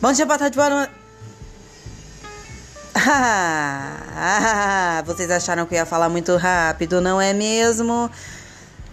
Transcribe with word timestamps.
Bom 0.00 0.12
dia, 0.12 0.24
boa 0.24 0.38
tarde, 0.38 0.56
boa 0.56 0.70
noite. 0.70 0.92
Ah, 4.20 5.02
vocês 5.06 5.30
acharam 5.30 5.64
que 5.64 5.74
eu 5.74 5.78
ia 5.78 5.86
falar 5.86 6.08
muito 6.08 6.36
rápido, 6.36 7.00
não 7.00 7.20
é 7.20 7.32
mesmo? 7.32 8.10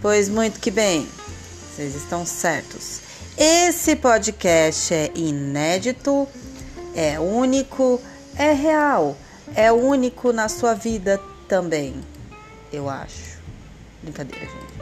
Pois 0.00 0.28
muito 0.28 0.60
que 0.60 0.70
bem, 0.70 1.08
vocês 1.74 1.96
estão 1.96 2.24
certos. 2.24 3.00
Esse 3.36 3.96
podcast 3.96 4.94
é 4.94 5.10
inédito, 5.16 6.28
é 6.94 7.18
único, 7.18 8.00
é 8.36 8.52
real, 8.52 9.16
é 9.54 9.72
único 9.72 10.32
na 10.32 10.48
sua 10.48 10.74
vida 10.74 11.20
também, 11.48 12.00
eu 12.72 12.88
acho. 12.88 13.38
Brincadeira, 14.02 14.44
gente. 14.44 14.74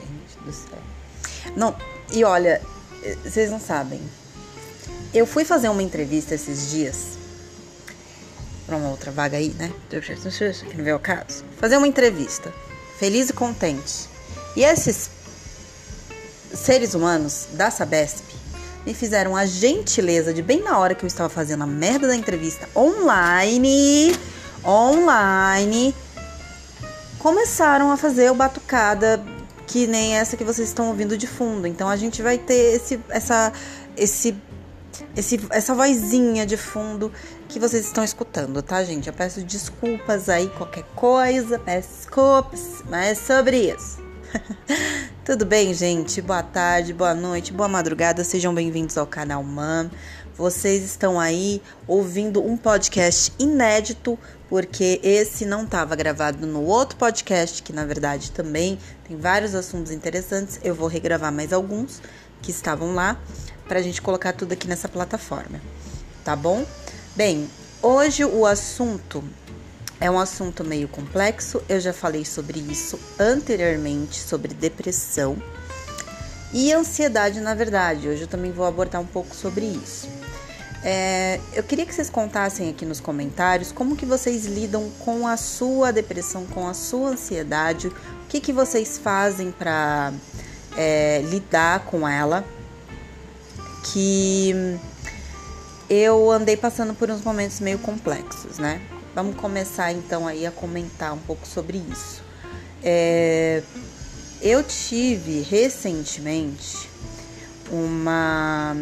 Gente 0.00 0.44
do 0.44 0.52
céu. 0.52 0.78
Não, 1.56 1.74
e 2.12 2.24
olha, 2.24 2.60
vocês 3.24 3.50
não 3.50 3.60
sabem. 3.60 4.00
Eu 5.14 5.26
fui 5.26 5.44
fazer 5.44 5.68
uma 5.68 5.82
entrevista 5.82 6.34
esses 6.34 6.70
dias 6.70 7.18
para 8.66 8.76
uma 8.76 8.88
outra 8.88 9.10
vaga 9.10 9.36
aí, 9.36 9.50
né? 9.50 9.70
Que 9.90 10.76
não 10.76 10.84
vê 10.84 10.92
o 10.92 10.98
caso. 10.98 11.44
Fazer 11.58 11.76
uma 11.76 11.86
entrevista, 11.86 12.52
feliz 12.98 13.28
e 13.28 13.32
contente. 13.32 14.08
E 14.56 14.64
esses 14.64 15.10
seres 16.54 16.94
humanos 16.94 17.48
da 17.52 17.70
Sabesp 17.70 18.24
me 18.86 18.94
fizeram 18.94 19.36
a 19.36 19.44
gentileza 19.46 20.32
de 20.32 20.42
bem 20.42 20.62
na 20.62 20.78
hora 20.78 20.94
que 20.94 21.04
eu 21.04 21.06
estava 21.06 21.28
fazendo 21.28 21.62
a 21.62 21.66
merda 21.66 22.08
da 22.08 22.16
entrevista 22.16 22.68
online, 22.74 24.16
online, 24.64 25.94
começaram 27.18 27.90
a 27.90 27.96
fazer 27.96 28.30
o 28.30 28.34
batucada 28.34 29.22
que 29.66 29.86
nem 29.86 30.16
essa 30.16 30.36
que 30.36 30.44
vocês 30.44 30.68
estão 30.68 30.88
ouvindo 30.88 31.16
de 31.16 31.26
fundo. 31.26 31.66
Então 31.66 31.88
a 31.88 31.96
gente 31.96 32.22
vai 32.22 32.38
ter 32.38 32.76
esse 32.76 32.98
essa 33.08 33.52
esse 33.96 34.34
esse, 35.16 35.40
essa 35.50 35.74
vozinha 35.74 36.46
de 36.46 36.56
fundo 36.56 37.12
que 37.48 37.58
vocês 37.58 37.84
estão 37.86 38.02
escutando, 38.04 38.62
tá, 38.62 38.82
gente? 38.84 39.08
Eu 39.08 39.12
peço 39.12 39.42
desculpas 39.42 40.28
aí, 40.28 40.48
qualquer 40.48 40.84
coisa, 40.94 41.58
peço 41.58 41.88
desculpas, 41.96 42.82
mas 42.88 43.08
é 43.08 43.14
sobre 43.14 43.72
isso. 43.72 43.98
Tudo 45.24 45.44
bem, 45.44 45.72
gente? 45.74 46.20
Boa 46.20 46.42
tarde, 46.42 46.92
boa 46.92 47.14
noite, 47.14 47.52
boa 47.52 47.68
madrugada, 47.68 48.24
sejam 48.24 48.54
bem-vindos 48.54 48.96
ao 48.98 49.06
canal 49.06 49.42
MAM. 49.42 49.90
Vocês 50.34 50.82
estão 50.82 51.20
aí 51.20 51.60
ouvindo 51.86 52.42
um 52.42 52.56
podcast 52.56 53.32
inédito, 53.38 54.18
porque 54.48 54.98
esse 55.02 55.44
não 55.44 55.64
estava 55.64 55.94
gravado 55.94 56.46
no 56.46 56.62
outro 56.64 56.96
podcast, 56.96 57.62
que 57.62 57.72
na 57.72 57.84
verdade 57.84 58.32
também 58.32 58.78
tem 59.06 59.16
vários 59.16 59.54
assuntos 59.54 59.92
interessantes. 59.92 60.58
Eu 60.64 60.74
vou 60.74 60.88
regravar 60.88 61.30
mais 61.30 61.52
alguns 61.52 62.00
que 62.40 62.50
estavam 62.50 62.94
lá 62.94 63.20
para 63.72 63.80
a 63.80 63.82
gente 63.82 64.02
colocar 64.02 64.34
tudo 64.34 64.52
aqui 64.52 64.68
nessa 64.68 64.86
plataforma, 64.86 65.58
tá 66.22 66.36
bom? 66.36 66.62
Bem, 67.16 67.48
hoje 67.80 68.22
o 68.22 68.44
assunto 68.44 69.24
é 69.98 70.10
um 70.10 70.18
assunto 70.18 70.62
meio 70.62 70.86
complexo, 70.86 71.62
eu 71.70 71.80
já 71.80 71.90
falei 71.90 72.22
sobre 72.22 72.58
isso 72.58 73.00
anteriormente, 73.18 74.20
sobre 74.20 74.52
depressão 74.52 75.42
e 76.52 76.70
ansiedade, 76.70 77.40
na 77.40 77.54
verdade. 77.54 78.10
Hoje 78.10 78.20
eu 78.20 78.26
também 78.26 78.52
vou 78.52 78.66
abordar 78.66 79.00
um 79.00 79.06
pouco 79.06 79.34
sobre 79.34 79.64
isso. 79.64 80.06
É, 80.84 81.40
eu 81.54 81.62
queria 81.62 81.86
que 81.86 81.94
vocês 81.94 82.10
contassem 82.10 82.68
aqui 82.68 82.84
nos 82.84 83.00
comentários 83.00 83.72
como 83.72 83.96
que 83.96 84.04
vocês 84.04 84.44
lidam 84.44 84.90
com 84.98 85.26
a 85.26 85.38
sua 85.38 85.90
depressão, 85.90 86.44
com 86.44 86.68
a 86.68 86.74
sua 86.74 87.12
ansiedade, 87.12 87.88
o 87.88 87.94
que, 88.28 88.38
que 88.38 88.52
vocês 88.52 88.98
fazem 88.98 89.50
para 89.50 90.12
é, 90.76 91.22
lidar 91.24 91.86
com 91.86 92.06
ela, 92.06 92.44
que 93.82 94.78
eu 95.88 96.30
andei 96.30 96.56
passando 96.56 96.94
por 96.94 97.10
uns 97.10 97.22
momentos 97.22 97.60
meio 97.60 97.78
complexos, 97.78 98.58
né? 98.58 98.80
Vamos 99.14 99.36
começar 99.36 99.92
então 99.92 100.26
aí 100.26 100.46
a 100.46 100.50
comentar 100.50 101.12
um 101.12 101.18
pouco 101.18 101.46
sobre 101.46 101.78
isso. 101.78 102.22
É, 102.82 103.62
eu 104.40 104.62
tive 104.62 105.42
recentemente 105.42 106.88
uma 107.70 108.74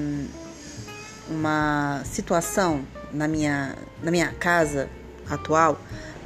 uma 1.28 2.02
situação 2.04 2.84
na 3.12 3.28
minha 3.28 3.76
na 4.02 4.10
minha 4.10 4.32
casa 4.32 4.88
atual 5.28 5.78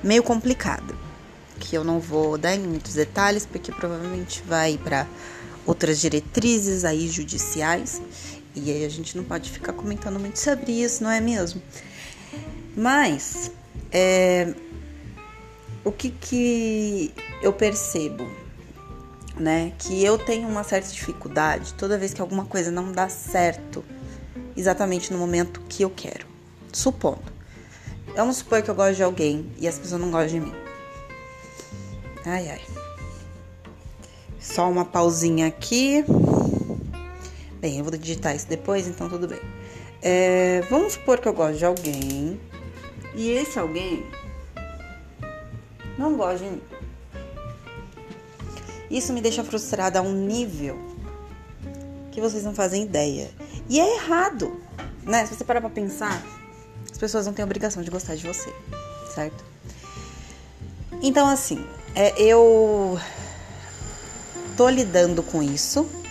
meio 0.02 0.22
complicada, 0.22 0.94
que 1.58 1.74
eu 1.74 1.82
não 1.82 1.98
vou 1.98 2.36
dar 2.36 2.54
em 2.54 2.60
muitos 2.60 2.94
detalhes 2.94 3.46
porque 3.46 3.72
provavelmente 3.72 4.42
vai 4.46 4.78
para 4.78 5.06
outras 5.66 5.98
diretrizes 5.98 6.84
aí 6.84 7.08
judiciais 7.08 8.02
e 8.54 8.70
aí 8.70 8.84
a 8.84 8.88
gente 8.88 9.16
não 9.16 9.24
pode 9.24 9.50
ficar 9.50 9.72
comentando 9.72 10.18
muito 10.18 10.38
sobre 10.38 10.72
isso, 10.72 11.02
não 11.02 11.10
é 11.10 11.20
mesmo? 11.20 11.60
Mas 12.76 13.50
é, 13.90 14.54
o 15.84 15.92
que, 15.92 16.10
que 16.10 17.12
eu 17.42 17.52
percebo, 17.52 18.28
né? 19.36 19.72
Que 19.78 20.04
eu 20.04 20.18
tenho 20.18 20.48
uma 20.48 20.64
certa 20.64 20.88
dificuldade 20.88 21.74
toda 21.74 21.98
vez 21.98 22.14
que 22.14 22.20
alguma 22.20 22.44
coisa 22.44 22.70
não 22.70 22.92
dá 22.92 23.08
certo 23.08 23.84
exatamente 24.56 25.12
no 25.12 25.18
momento 25.18 25.60
que 25.68 25.82
eu 25.82 25.90
quero. 25.90 26.26
Supondo. 26.72 27.34
Vamos 28.16 28.36
supor 28.36 28.62
que 28.62 28.70
eu 28.70 28.74
gosto 28.74 28.96
de 28.96 29.02
alguém 29.02 29.50
e 29.58 29.66
as 29.66 29.78
pessoas 29.78 30.00
não 30.00 30.10
gostam 30.10 30.40
de 30.40 30.46
mim. 30.46 30.54
Ai, 32.24 32.48
ai. 32.48 32.60
Só 34.40 34.70
uma 34.70 34.84
pausinha 34.84 35.46
aqui. 35.46 36.04
Bem, 37.64 37.78
eu 37.78 37.84
vou 37.84 37.96
digitar 37.96 38.36
isso 38.36 38.46
depois, 38.46 38.86
então 38.86 39.08
tudo 39.08 39.26
bem. 39.26 39.40
É, 40.02 40.60
vamos 40.68 40.92
supor 40.92 41.18
que 41.18 41.26
eu 41.26 41.32
gosto 41.32 41.56
de 41.56 41.64
alguém 41.64 42.38
e 43.14 43.30
esse 43.30 43.58
alguém 43.58 44.04
não 45.96 46.14
gosta 46.14 46.44
de 46.44 46.50
mim. 46.50 46.62
Isso 48.90 49.14
me 49.14 49.22
deixa 49.22 49.42
frustrada 49.42 49.98
a 49.98 50.02
um 50.02 50.12
nível 50.12 50.78
que 52.12 52.20
vocês 52.20 52.44
não 52.44 52.54
fazem 52.54 52.82
ideia. 52.82 53.30
E 53.66 53.80
é 53.80 53.94
errado, 53.94 54.60
né? 55.02 55.24
Se 55.24 55.34
você 55.34 55.42
parar 55.42 55.62
pra 55.62 55.70
pensar, 55.70 56.22
as 56.92 56.98
pessoas 56.98 57.24
não 57.24 57.32
têm 57.32 57.46
obrigação 57.46 57.82
de 57.82 57.90
gostar 57.90 58.14
de 58.14 58.26
você, 58.26 58.52
certo? 59.14 59.42
Então, 61.00 61.26
assim, 61.26 61.66
é, 61.94 62.12
eu 62.20 63.00
tô 64.54 64.68
lidando 64.68 65.22
com 65.22 65.42
isso 65.42 66.03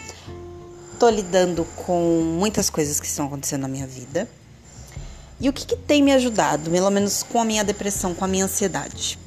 tô 1.04 1.10
lidando 1.10 1.66
com 1.86 2.22
muitas 2.40 2.70
coisas 2.70 2.98
que 2.98 3.06
estão 3.06 3.26
acontecendo 3.26 3.64
na 3.64 3.68
minha 3.68 3.86
vida. 3.86 4.26
E 5.38 5.50
o 5.50 5.52
que, 5.52 5.66
que 5.66 5.76
tem 5.76 6.02
me 6.02 6.14
ajudado, 6.14 6.72
pelo 6.72 6.90
menos 6.90 7.24
com 7.24 7.42
a 7.42 7.44
minha 7.44 7.62
depressão, 7.62 8.16
com 8.16 8.24
a 8.24 8.28
minha 8.28 8.46
ansiedade? 8.46 9.20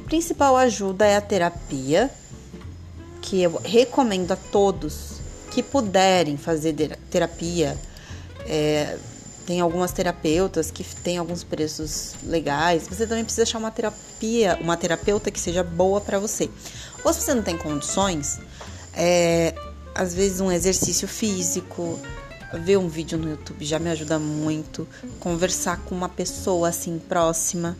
A 0.00 0.04
principal 0.04 0.56
ajuda 0.56 1.04
é 1.04 1.14
a 1.14 1.20
terapia, 1.20 2.10
que 3.20 3.42
eu 3.42 3.60
recomendo 3.62 4.32
a 4.32 4.36
todos 4.36 5.20
que 5.50 5.62
puderem 5.62 6.38
fazer 6.38 6.74
terapia. 7.10 7.76
É, 8.46 8.96
tem 9.44 9.60
algumas 9.60 9.92
terapeutas 9.92 10.70
que 10.70 10.82
têm 10.82 11.18
alguns 11.18 11.44
preços 11.44 12.14
legais. 12.22 12.88
Você 12.88 13.06
também 13.06 13.24
precisa 13.24 13.42
achar 13.42 13.58
uma 13.58 13.70
terapia, 13.70 14.58
uma 14.62 14.74
terapeuta 14.78 15.30
que 15.30 15.38
seja 15.38 15.62
boa 15.62 16.00
para 16.00 16.18
você. 16.18 16.48
Ou 17.04 17.12
se 17.12 17.20
você 17.20 17.34
não 17.34 17.42
tem 17.42 17.58
condições, 17.58 18.40
é, 18.94 19.54
às 19.96 20.14
vezes 20.14 20.40
um 20.40 20.52
exercício 20.52 21.08
físico, 21.08 21.98
ver 22.62 22.76
um 22.76 22.88
vídeo 22.88 23.18
no 23.18 23.30
YouTube 23.30 23.64
já 23.64 23.78
me 23.78 23.90
ajuda 23.90 24.18
muito, 24.18 24.86
conversar 25.18 25.80
com 25.84 25.94
uma 25.94 26.08
pessoa 26.08 26.68
assim 26.68 26.98
próxima, 26.98 27.76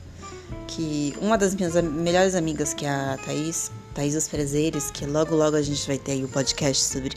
que 0.66 1.14
uma 1.20 1.36
das 1.36 1.54
minhas 1.54 1.74
melhores 1.82 2.34
amigas 2.34 2.72
que 2.74 2.84
é 2.84 2.90
a 2.90 3.18
Thaís, 3.24 3.70
Thaís 3.94 4.28
Frezeres, 4.28 4.90
que 4.90 5.06
logo 5.06 5.34
logo 5.34 5.56
a 5.56 5.62
gente 5.62 5.86
vai 5.86 5.98
ter 5.98 6.12
aí 6.12 6.24
o 6.24 6.28
podcast 6.28 6.84
sobre 6.84 7.16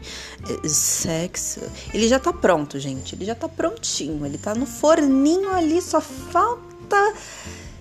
eh, 0.50 0.68
sexo. 0.68 1.62
Ele 1.94 2.08
já 2.08 2.20
tá 2.20 2.32
pronto, 2.32 2.80
gente. 2.80 3.16
Ele 3.16 3.26
já 3.26 3.36
tá 3.36 3.50
prontinho. 3.50 4.26
Ele 4.26 4.38
tá 4.38 4.56
no 4.56 4.66
forninho 4.66 5.52
ali, 5.52 5.82
só 5.82 6.00
falta 6.00 7.14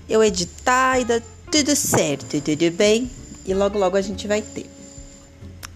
eu 0.09 0.25
editar 0.25 0.99
e 0.99 1.05
dar 1.05 1.23
tudo 1.50 1.76
certo, 1.76 2.41
tudo 2.41 2.71
bem? 2.73 3.11
E 3.47 3.55
logo 3.55 3.79
logo 3.79 3.97
a 3.97 4.03
gente 4.03 4.26
vai 4.26 4.43
ter. 4.43 4.78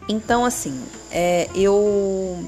Então, 0.08 0.44
assim, 0.44 0.82
é, 1.10 1.49
eu 1.54 2.44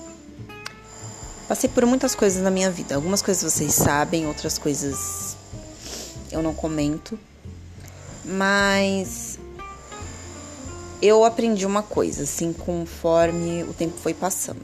passei 1.48 1.68
por 1.68 1.86
muitas 1.86 2.14
coisas 2.14 2.42
na 2.42 2.50
minha 2.50 2.70
vida. 2.70 2.94
Algumas 2.94 3.22
coisas 3.22 3.52
vocês 3.52 3.74
sabem, 3.74 4.26
outras 4.26 4.58
coisas 4.58 5.36
eu 6.30 6.42
não 6.42 6.54
comento. 6.54 7.18
Mas 8.24 9.38
eu 11.00 11.24
aprendi 11.24 11.66
uma 11.66 11.82
coisa, 11.82 12.24
assim, 12.24 12.52
conforme 12.52 13.62
o 13.64 13.72
tempo 13.72 13.96
foi 13.98 14.14
passando. 14.14 14.62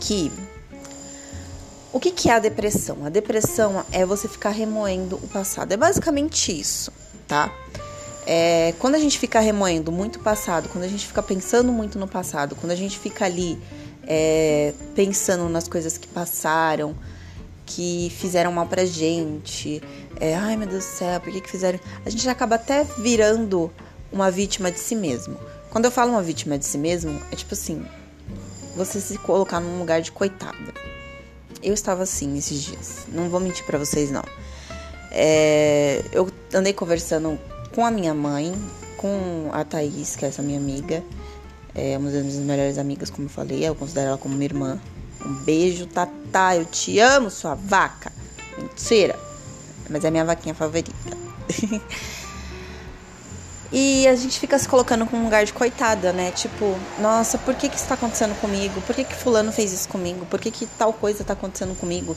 Que 0.00 0.30
o 1.92 1.98
que, 1.98 2.12
que 2.12 2.30
é 2.30 2.34
a 2.34 2.38
depressão? 2.38 3.04
A 3.04 3.08
depressão 3.08 3.84
é 3.90 4.06
você 4.06 4.28
ficar 4.28 4.50
remoendo 4.50 5.16
o 5.16 5.28
passado. 5.28 5.72
É 5.72 5.76
basicamente 5.76 6.58
isso, 6.58 6.92
tá? 7.26 7.52
É, 8.26 8.74
quando 8.78 8.94
a 8.94 8.98
gente 8.98 9.18
fica 9.18 9.40
remoendo 9.40 9.90
muito 9.90 10.16
o 10.16 10.20
passado, 10.20 10.68
quando 10.68 10.84
a 10.84 10.88
gente 10.88 11.06
fica 11.06 11.22
pensando 11.22 11.72
muito 11.72 11.98
no 11.98 12.06
passado, 12.06 12.54
quando 12.54 12.72
a 12.72 12.76
gente 12.76 12.98
fica 12.98 13.24
ali 13.24 13.58
é, 14.06 14.72
pensando 14.94 15.48
nas 15.48 15.68
coisas 15.68 15.96
que 15.96 16.06
passaram, 16.08 16.94
que 17.64 18.12
fizeram 18.18 18.52
mal 18.52 18.66
pra 18.66 18.84
gente. 18.84 19.82
É, 20.18 20.34
ai 20.34 20.56
meu 20.56 20.66
Deus 20.66 20.84
do 20.84 20.88
céu, 20.88 21.20
por 21.20 21.32
que, 21.32 21.40
que 21.40 21.50
fizeram? 21.50 21.78
A 22.04 22.10
gente 22.10 22.28
acaba 22.28 22.56
até 22.56 22.84
virando 22.98 23.70
uma 24.12 24.30
vítima 24.30 24.70
de 24.70 24.78
si 24.78 24.94
mesmo. 24.94 25.36
Quando 25.70 25.84
eu 25.84 25.90
falo 25.90 26.10
uma 26.10 26.22
vítima 26.22 26.58
de 26.58 26.66
si 26.66 26.76
mesmo, 26.76 27.20
é 27.30 27.36
tipo 27.36 27.54
assim, 27.54 27.84
você 28.76 29.00
se 29.00 29.16
colocar 29.18 29.60
num 29.60 29.78
lugar 29.78 30.02
de 30.02 30.10
coitada. 30.10 30.74
Eu 31.62 31.74
estava 31.74 32.02
assim 32.02 32.36
esses 32.36 32.62
dias, 32.62 33.06
não 33.08 33.28
vou 33.28 33.38
mentir 33.38 33.64
para 33.64 33.78
vocês 33.78 34.10
não. 34.10 34.24
É, 35.12 36.02
eu 36.12 36.28
andei 36.54 36.72
conversando 36.72 37.38
com 37.74 37.84
a 37.84 37.90
minha 37.90 38.14
mãe, 38.14 38.54
com 38.96 39.50
a 39.52 39.64
Thaís, 39.64 40.16
que 40.16 40.24
é 40.24 40.28
essa 40.28 40.42
minha 40.42 40.58
amiga, 40.58 41.02
é 41.74 41.96
uma 41.96 42.10
das 42.10 42.22
minhas 42.22 42.36
melhores 42.38 42.78
amigas, 42.78 43.10
como 43.10 43.26
eu 43.26 43.30
falei, 43.30 43.66
eu 43.66 43.74
considero 43.74 44.08
ela 44.08 44.18
como 44.18 44.34
minha 44.34 44.46
irmã. 44.46 44.80
Um 45.24 45.34
beijo, 45.44 45.86
Tatá, 45.86 46.56
eu 46.56 46.64
te 46.64 46.98
amo, 46.98 47.30
sua 47.30 47.54
vaca. 47.54 48.12
Mentira, 48.58 49.18
mas 49.88 50.04
é 50.04 50.10
minha 50.10 50.24
vaquinha 50.24 50.54
favorita. 50.54 50.92
E 53.72 54.06
a 54.08 54.16
gente 54.16 54.40
fica 54.40 54.58
se 54.58 54.68
colocando 54.68 55.06
com 55.06 55.16
um 55.16 55.24
lugar 55.24 55.44
de 55.44 55.52
coitada, 55.52 56.12
né? 56.12 56.32
Tipo, 56.32 56.76
nossa, 56.98 57.38
por 57.38 57.54
que 57.54 57.68
que 57.68 57.76
isso 57.76 57.86
tá 57.86 57.94
acontecendo 57.94 58.34
comigo? 58.40 58.80
Por 58.80 58.96
que 58.96 59.04
que 59.04 59.14
fulano 59.14 59.52
fez 59.52 59.72
isso 59.72 59.88
comigo? 59.88 60.26
Por 60.26 60.40
que 60.40 60.50
que 60.50 60.66
tal 60.66 60.92
coisa 60.92 61.22
tá 61.22 61.34
acontecendo 61.34 61.78
comigo? 61.78 62.16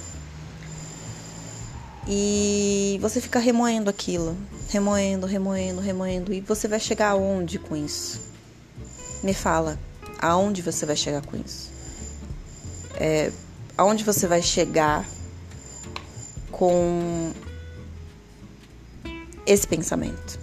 E 2.07 2.97
você 3.01 3.21
fica 3.21 3.39
remoendo 3.39 3.89
aquilo, 3.89 4.37
remoendo, 4.69 5.25
remoendo, 5.25 5.79
remoendo. 5.79 6.33
E 6.33 6.41
você 6.41 6.67
vai 6.67 6.79
chegar 6.79 7.11
aonde 7.11 7.57
com 7.57 7.75
isso? 7.75 8.21
Me 9.23 9.33
fala, 9.33 9.79
aonde 10.19 10.61
você 10.61 10.85
vai 10.85 10.95
chegar 10.95 11.25
com 11.25 11.37
isso? 11.37 11.71
É, 12.95 13.31
aonde 13.77 14.03
você 14.03 14.27
vai 14.27 14.41
chegar 14.41 15.05
com 16.51 17.31
esse 19.45 19.65
pensamento? 19.65 20.39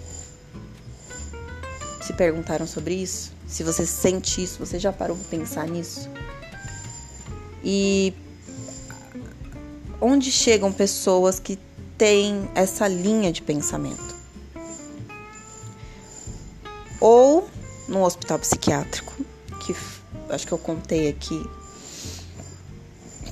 Se 2.00 2.14
perguntaram 2.14 2.66
sobre 2.66 2.94
isso? 2.94 3.32
Se 3.46 3.62
você 3.62 3.84
sente 3.84 4.42
isso, 4.42 4.58
você 4.58 4.78
já 4.78 4.92
parou 4.92 5.16
para 5.16 5.28
pensar 5.28 5.68
nisso? 5.68 6.08
E 7.62 8.14
onde 10.00 10.31
chegam 10.31 10.73
pessoas 10.73 11.38
que 11.38 11.58
têm 11.99 12.49
essa 12.55 12.88
linha 12.88 13.32
de 13.32 13.43
pensamento? 13.43 14.17
Ou 17.00 17.49
no 17.88 18.05
hospital 18.05 18.38
psiquiátrico, 18.38 19.12
que 19.64 19.75
acho 20.29 20.47
que 20.47 20.52
eu 20.52 20.58
contei 20.58 21.08
aqui 21.08 21.44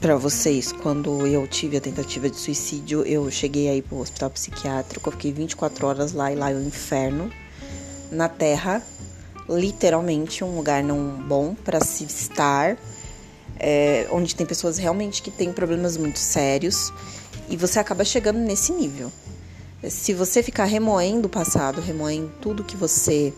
para 0.00 0.16
vocês, 0.16 0.70
quando 0.70 1.26
eu 1.26 1.46
tive 1.48 1.76
a 1.76 1.80
tentativa 1.80 2.30
de 2.30 2.36
suicídio, 2.36 3.02
eu 3.02 3.28
cheguei 3.30 3.68
aí 3.68 3.82
pro 3.82 3.98
hospital 3.98 4.30
psiquiátrico, 4.30 5.08
eu 5.08 5.12
fiquei 5.12 5.32
24 5.32 5.86
horas 5.86 6.12
lá 6.12 6.32
e 6.32 6.36
lá 6.36 6.50
é 6.50 6.54
o 6.54 6.62
inferno 6.62 7.32
na 8.10 8.28
Terra, 8.28 8.80
literalmente 9.48 10.44
um 10.44 10.56
lugar 10.56 10.84
não 10.84 11.10
bom 11.26 11.54
para 11.54 11.80
se 11.80 12.04
estar, 12.04 12.76
é, 13.58 14.06
onde 14.10 14.34
tem 14.34 14.46
pessoas 14.46 14.78
realmente 14.78 15.22
que 15.22 15.30
têm 15.30 15.52
problemas 15.52 15.96
muito 15.96 16.18
sérios 16.18 16.92
e 17.48 17.56
você 17.56 17.78
acaba 17.78 18.04
chegando 18.04 18.38
nesse 18.38 18.72
nível. 18.72 19.10
Se 19.88 20.12
você 20.12 20.42
ficar 20.42 20.64
remoendo 20.64 21.26
o 21.26 21.30
passado, 21.30 21.80
remoendo 21.80 22.30
tudo 22.40 22.64
que 22.64 22.76
você 22.76 23.32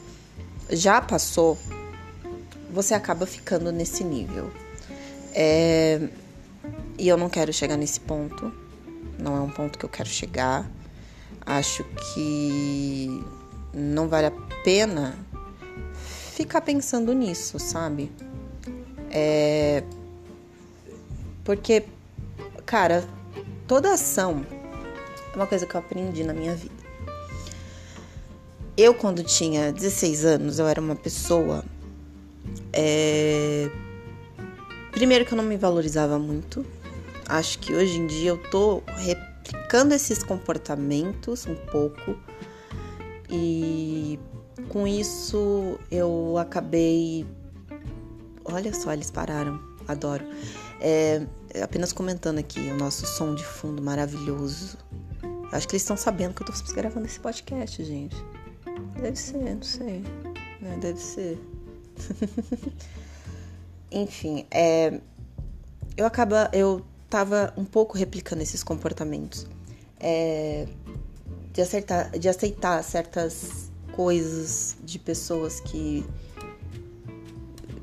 já 0.70 1.00
passou, 1.00 1.58
você 2.72 2.94
acaba 2.94 3.26
ficando 3.26 3.70
nesse 3.70 4.02
nível. 4.02 4.50
É, 5.34 6.08
e 6.99 7.08
eu 7.08 7.17
não 7.17 7.28
quero 7.28 7.52
chegar 7.52 7.76
nesse 7.76 8.00
ponto. 8.00 8.52
Não 9.19 9.37
é 9.37 9.40
um 9.40 9.50
ponto 9.50 9.78
que 9.78 9.84
eu 9.84 9.88
quero 9.88 10.08
chegar. 10.08 10.70
Acho 11.44 11.84
que 11.84 13.25
não 13.72 14.08
vale 14.08 14.26
a 14.26 14.32
pena 14.64 15.14
ficar 16.34 16.61
pensando 16.62 17.12
nisso, 17.12 17.58
sabe? 17.58 18.11
É. 19.11 19.82
Porque, 21.44 21.84
cara, 22.66 23.04
toda 23.66 23.92
ação 23.92 24.44
é 25.32 25.37
uma 25.37 25.46
coisa 25.46 25.66
que 25.66 25.75
eu 25.75 25.81
aprendi 25.81 26.25
na 26.25 26.32
minha 26.32 26.54
vida. 26.54 26.75
Eu, 28.76 28.94
quando 28.94 29.22
tinha 29.22 29.72
16 29.72 30.25
anos, 30.25 30.58
eu 30.58 30.66
era 30.66 30.81
uma 30.81 30.96
pessoa. 30.96 31.64
É... 32.72 33.70
Primeiro, 34.92 35.25
que 35.25 35.32
eu 35.32 35.37
não 35.37 35.44
me 35.44 35.56
valorizava 35.56 36.19
muito. 36.19 36.64
Acho 37.28 37.58
que 37.58 37.72
hoje 37.72 37.98
em 37.98 38.06
dia 38.06 38.31
eu 38.31 38.38
tô 38.50 38.82
replicando 38.96 39.94
esses 39.94 40.22
comportamentos 40.22 41.46
um 41.46 41.54
pouco 41.54 42.16
e 43.31 44.19
com 44.69 44.86
isso 44.86 45.78
eu 45.90 46.36
acabei. 46.38 47.25
Olha 48.44 48.75
só, 48.75 48.93
eles 48.93 49.10
pararam, 49.10 49.60
adoro. 49.86 50.25
É, 50.81 51.27
apenas 51.62 51.93
comentando 51.93 52.38
aqui 52.38 52.59
o 52.59 52.77
nosso 52.77 53.06
som 53.06 53.35
de 53.35 53.44
fundo 53.44 53.82
maravilhoso. 53.82 54.79
Acho 55.53 55.69
que 55.69 55.75
eles 55.75 55.82
estão 55.82 55.97
sabendo 55.97 56.35
que 56.35 56.43
eu 56.43 56.47
tô 56.47 56.53
gravando 56.73 57.06
esse 57.06 57.19
podcast, 57.21 57.82
gente. 57.85 58.17
Deve 59.00 59.17
ser, 59.17 59.55
não 59.55 59.62
sei. 59.62 60.03
Né? 60.61 60.79
Deve 60.81 60.99
ser. 60.99 61.38
Enfim, 63.91 64.47
é, 64.50 65.00
eu 65.97 66.06
acaba, 66.06 66.49
eu 66.53 66.85
tava 67.09 67.53
um 67.56 67.65
pouco 67.65 67.99
replicando 67.99 68.43
esses 68.43 68.62
comportamentos. 68.62 69.47
É, 69.99 70.67
de, 71.53 71.61
acertar, 71.61 72.11
de 72.19 72.29
aceitar 72.29 72.82
certas 72.82 73.71
coisas 73.93 74.77
de 74.82 74.99
pessoas 74.99 75.61
que 75.61 76.06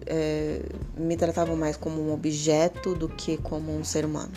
é, 0.07 0.61
me 0.97 1.15
tratavam 1.15 1.55
mais 1.55 1.77
como 1.77 2.01
um 2.01 2.13
objeto 2.13 2.95
do 2.95 3.07
que 3.09 3.37
como 3.37 3.75
um 3.75 3.83
ser 3.83 4.05
humano. 4.05 4.33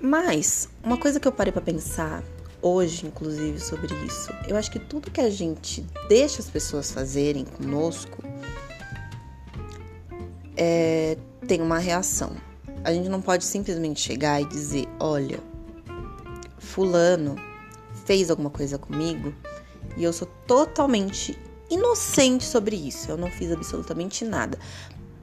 Mas, 0.00 0.68
uma 0.82 0.96
coisa 0.96 1.18
que 1.18 1.28
eu 1.28 1.32
parei 1.32 1.52
para 1.52 1.60
pensar 1.60 2.22
hoje, 2.62 3.06
inclusive, 3.06 3.58
sobre 3.58 3.94
isso, 4.06 4.32
eu 4.48 4.56
acho 4.56 4.70
que 4.70 4.78
tudo 4.78 5.10
que 5.10 5.20
a 5.20 5.30
gente 5.30 5.84
deixa 6.08 6.40
as 6.40 6.48
pessoas 6.48 6.90
fazerem 6.90 7.44
conosco 7.44 8.22
é, 10.56 11.16
tem 11.46 11.60
uma 11.60 11.78
reação. 11.78 12.32
A 12.84 12.92
gente 12.92 13.08
não 13.08 13.20
pode 13.20 13.44
simplesmente 13.44 14.00
chegar 14.00 14.40
e 14.40 14.44
dizer: 14.46 14.86
olha, 14.98 15.40
fulano 16.58 17.36
fez 18.04 18.30
alguma 18.30 18.50
coisa 18.50 18.78
comigo 18.78 19.34
e 19.96 20.04
eu 20.04 20.12
sou 20.12 20.28
totalmente 20.46 21.38
inocente 21.70 22.44
sobre 22.44 22.76
isso. 22.76 23.10
Eu 23.10 23.16
não 23.16 23.30
fiz 23.30 23.52
absolutamente 23.52 24.24
nada. 24.24 24.58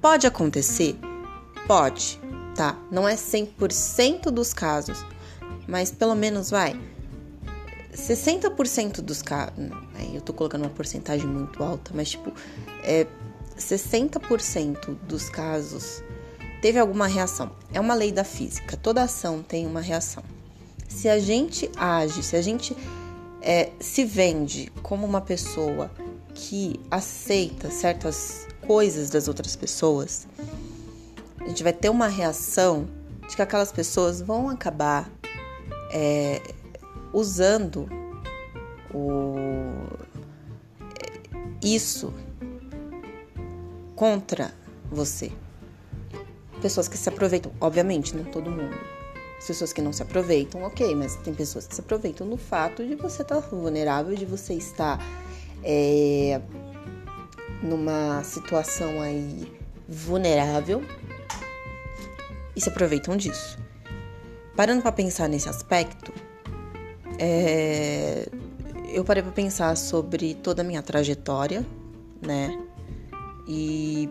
Pode 0.02 0.26
acontecer? 0.26 0.98
Pode, 1.68 2.20
tá? 2.56 2.78
Não 2.92 3.08
é 3.08 3.16
100% 3.16 4.32
dos 4.32 4.54
casos, 4.54 5.06
mas 5.68 5.92
pelo 5.92 6.16
menos 6.16 6.50
vai 6.50 6.80
60% 7.94 9.02
dos 9.02 9.22
casos. 9.22 9.54
Aí 9.96 10.16
eu 10.16 10.22
tô 10.22 10.34
colocando 10.34 10.62
uma 10.62 10.70
porcentagem 10.70 11.28
muito 11.28 11.62
alta, 11.64 11.92
mas 11.94 12.12
tipo, 12.12 12.32
é 12.84 13.06
60% 13.58 14.96
dos 15.08 15.30
casos 15.30 16.02
teve 16.62 16.80
alguma 16.80 17.08
reação. 17.08 17.52
É 17.74 17.80
uma 17.80 17.94
lei 17.94 18.12
da 18.12 18.24
física. 18.24 18.78
Toda 18.78 19.04
ação 19.04 19.44
tem 19.44 19.66
uma 19.66 19.82
reação 19.82 20.24
se 20.88 21.10
a 21.10 21.20
gente 21.20 21.70
age, 21.76 22.24
se 22.24 22.36
a 22.36 22.42
gente 22.42 22.76
é, 23.42 23.70
se 23.80 24.04
vende 24.06 24.72
como 24.82 25.06
uma 25.06 25.22
pessoa 25.22 25.92
que 26.38 26.80
aceita 26.92 27.72
certas 27.72 28.48
coisas 28.66 29.10
das 29.10 29.28
outras 29.28 29.56
pessoas, 29.56 30.28
a 31.42 31.48
gente 31.48 31.64
vai 31.64 31.74
ter 31.74 31.90
uma 31.90 32.08
reação 32.08 32.88
de 33.28 33.36
que 33.36 33.42
aquelas 33.42 33.72
pessoas 33.72 34.22
vão 34.22 34.48
acabar 34.48 35.12
é, 35.92 36.42
usando 37.12 37.90
o, 38.94 39.34
isso 41.62 42.14
contra 43.96 44.54
você. 44.92 45.32
Pessoas 46.62 46.88
que 46.88 46.98
se 46.98 47.10
aproveitam, 47.10 47.52
obviamente, 47.60 48.16
não 48.16 48.26
todo 48.26 48.52
mundo 48.52 48.78
as 49.38 49.46
pessoas 49.46 49.72
que 49.72 49.82
não 49.82 49.94
se 49.94 50.02
aproveitam, 50.02 50.64
ok, 50.64 50.96
mas 50.96 51.16
tem 51.18 51.34
pessoas 51.34 51.68
que 51.68 51.76
se 51.76 51.82
aproveitam 51.82 52.28
do 52.28 52.38
fato 52.38 52.84
de 52.84 52.96
você 52.96 53.22
estar 53.22 53.40
tá 53.40 53.48
vulnerável, 53.48 54.16
de 54.16 54.26
você 54.26 54.56
estar 54.56 55.00
é, 55.64 56.42
numa 57.62 58.24
situação 58.24 59.02
aí 59.02 59.52
vulnerável 59.88 60.82
e 62.56 62.62
se 62.62 62.70
aproveitam 62.70 63.16
disso. 63.16 63.58
Parando 64.56 64.82
para 64.82 64.92
pensar 64.92 65.28
nesse 65.30 65.48
aspecto, 65.48 66.12
é, 67.20 68.28
eu 68.92 69.04
parei 69.04 69.22
para 69.22 69.32
pensar 69.32 69.76
sobre 69.78 70.34
toda 70.36 70.62
a 70.62 70.66
minha 70.66 70.82
trajetória, 70.82 71.66
né? 72.22 72.58
E 73.48 74.10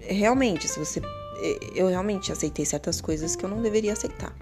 realmente, 0.00 0.68
se 0.68 0.78
você. 0.78 1.00
Eu 1.74 1.88
realmente 1.88 2.30
aceitei 2.30 2.64
certas 2.64 3.00
coisas 3.00 3.34
que 3.34 3.44
eu 3.44 3.48
não 3.48 3.60
deveria 3.60 3.92
aceitar. 3.92 4.34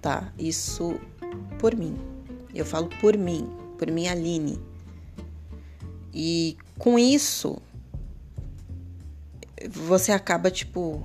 Tá? 0.00 0.32
Isso 0.38 0.98
por 1.58 1.74
mim. 1.74 1.98
Eu 2.54 2.64
falo 2.64 2.88
por 3.00 3.16
mim, 3.16 3.48
por 3.78 3.90
mim, 3.90 4.08
Aline. 4.08 4.60
E 6.12 6.56
com 6.78 6.98
isso, 6.98 7.62
você 9.70 10.12
acaba, 10.12 10.50
tipo, 10.50 11.02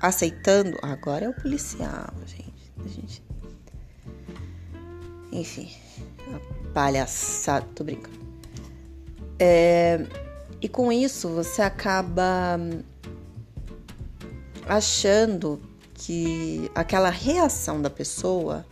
aceitando. 0.00 0.78
Agora 0.82 1.26
é 1.26 1.28
o 1.28 1.34
policial, 1.34 2.12
gente. 2.26 2.72
A 2.84 2.88
gente... 2.88 3.22
Enfim, 5.30 5.70
palhaçada, 6.72 7.66
tô 7.74 7.84
brincando. 7.84 8.18
É, 9.38 10.04
e 10.60 10.68
com 10.68 10.90
isso 10.90 11.28
você 11.28 11.62
acaba 11.62 12.58
achando 14.66 15.60
que 15.94 16.70
aquela 16.74 17.10
reação 17.10 17.80
da 17.80 17.90
pessoa. 17.90 18.64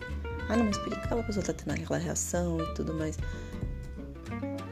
Ah, 0.49 0.57
não, 0.57 0.67
mas 0.67 0.79
por 0.79 0.89
que 0.91 0.95
aquela 0.95 1.23
pessoa 1.23 1.45
tá 1.45 1.53
tendo 1.53 1.73
aquela 1.73 1.99
reação 1.99 2.61
e 2.61 2.75
tudo 2.75 2.95
mais? 2.95 3.19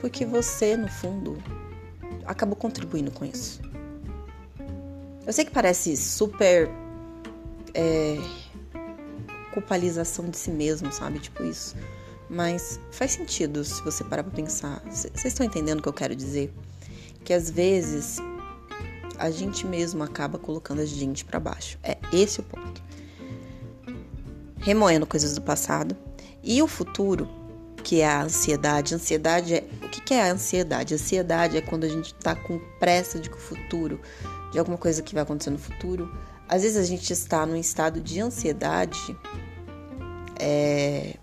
Porque 0.01 0.25
você, 0.25 0.77
no 0.77 0.89
fundo, 0.89 1.43
acabou 2.25 2.57
contribuindo 2.57 3.11
com 3.11 3.25
isso. 3.25 3.61
Eu 5.27 5.33
sei 5.33 5.45
que 5.45 5.51
parece 5.51 5.97
super. 5.97 6.71
É, 7.73 8.17
culpabilização 9.53 10.29
de 10.29 10.37
si 10.37 10.51
mesmo, 10.51 10.93
sabe? 10.93 11.21
Tipo 11.21 11.45
isso. 11.45 11.77
Mas 12.29 12.81
faz 12.91 13.13
sentido 13.13 13.65
se 13.65 13.83
você 13.83 14.03
parar 14.05 14.25
pra 14.25 14.33
pensar. 14.33 14.83
Vocês 14.91 15.25
estão 15.25 15.47
entendendo 15.47 15.79
o 15.79 15.83
que 15.83 15.89
eu 15.89 15.93
quero 15.93 16.15
dizer? 16.15 16.53
Que 17.25 17.33
às 17.33 17.51
vezes 17.51 18.19
a 19.19 19.31
gente 19.31 19.67
mesmo 19.67 20.03
acaba 20.03 20.39
colocando 20.39 20.81
a 20.81 20.85
gente 20.85 21.25
para 21.25 21.39
baixo. 21.39 21.79
É 21.83 21.97
esse 22.13 22.41
o 22.41 22.43
ponto. 22.43 22.83
Remoendo 24.65 25.07
coisas 25.07 25.35
do 25.35 25.43
passado 25.43 25.95
e 26.43 26.63
o 26.63 26.67
futuro, 26.67 27.29
que 27.83 28.01
é 28.01 28.07
a 28.07 28.23
ansiedade. 28.23 28.95
Ansiedade 28.95 29.55
é. 29.55 29.65
O 29.83 29.89
que 29.91 30.15
é 30.15 30.23
a 30.23 30.33
ansiedade? 30.33 30.95
Ansiedade 30.95 31.57
é 31.59 31.61
quando 31.61 31.85
a 31.85 31.89
gente 31.89 32.15
tá 32.15 32.35
com 32.35 32.59
pressa 32.81 33.19
de 33.19 33.29
que 33.29 33.37
o 33.37 33.41
futuro, 33.41 34.01
de 34.51 34.59
alguma 34.59 34.79
coisa 34.79 35.03
que 35.03 35.13
vai 35.13 35.23
acontecer 35.23 35.51
no 35.51 35.59
futuro. 35.59 36.11
Às 36.49 36.63
vezes 36.63 36.79
a 36.79 36.85
gente 36.85 37.13
está 37.13 37.45
num 37.45 37.57
estado 37.57 38.01
de 38.01 38.21
ansiedade. 38.21 39.15
É, 40.39 41.15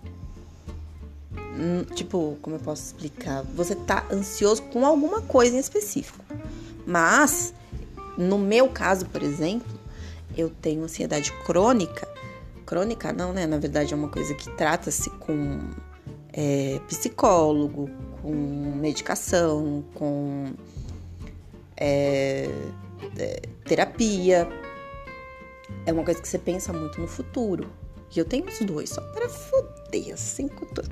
tipo, 1.96 2.38
como 2.42 2.56
eu 2.56 2.60
posso 2.60 2.84
explicar? 2.84 3.44
Você 3.56 3.76
tá 3.76 4.06
ansioso 4.12 4.62
com 4.64 4.86
alguma 4.86 5.22
coisa 5.22 5.56
em 5.56 5.60
específico. 5.60 6.24
Mas, 6.86 7.54
no 8.18 8.38
meu 8.38 8.70
caso, 8.70 9.06
por 9.08 9.24
exemplo, 9.24 9.80
eu 10.38 10.50
tenho 10.50 10.84
ansiedade 10.84 11.32
crônica. 11.46 12.08
Crônica 12.72 13.12
não, 13.12 13.34
né? 13.34 13.46
Na 13.46 13.58
verdade, 13.58 13.94
é 13.94 13.98
uma 13.98 14.08
coisa 14.08 14.34
que 14.34 14.50
trata-se 14.52 15.10
com 15.10 15.60
é, 16.32 16.80
psicólogo, 16.88 17.90
com 18.22 18.32
medicação, 18.32 19.84
com 19.94 20.54
é, 21.76 22.50
é, 23.20 23.42
terapia. 23.66 24.48
É 25.86 25.92
uma 25.92 26.06
coisa 26.06 26.22
que 26.22 26.30
você 26.30 26.40
pensa 26.40 26.72
muito 26.72 27.02
no 27.02 27.10
futuro. 27.10 27.70
E 28.16 28.18
eu 28.18 28.24
tenho 28.24 28.46
os 28.46 28.60
dois, 28.60 28.92
só 28.92 29.02
para 29.02 29.28
foder, 29.28 30.14
assim, 30.14 30.48
com 30.48 30.66
tudo. 30.68 30.88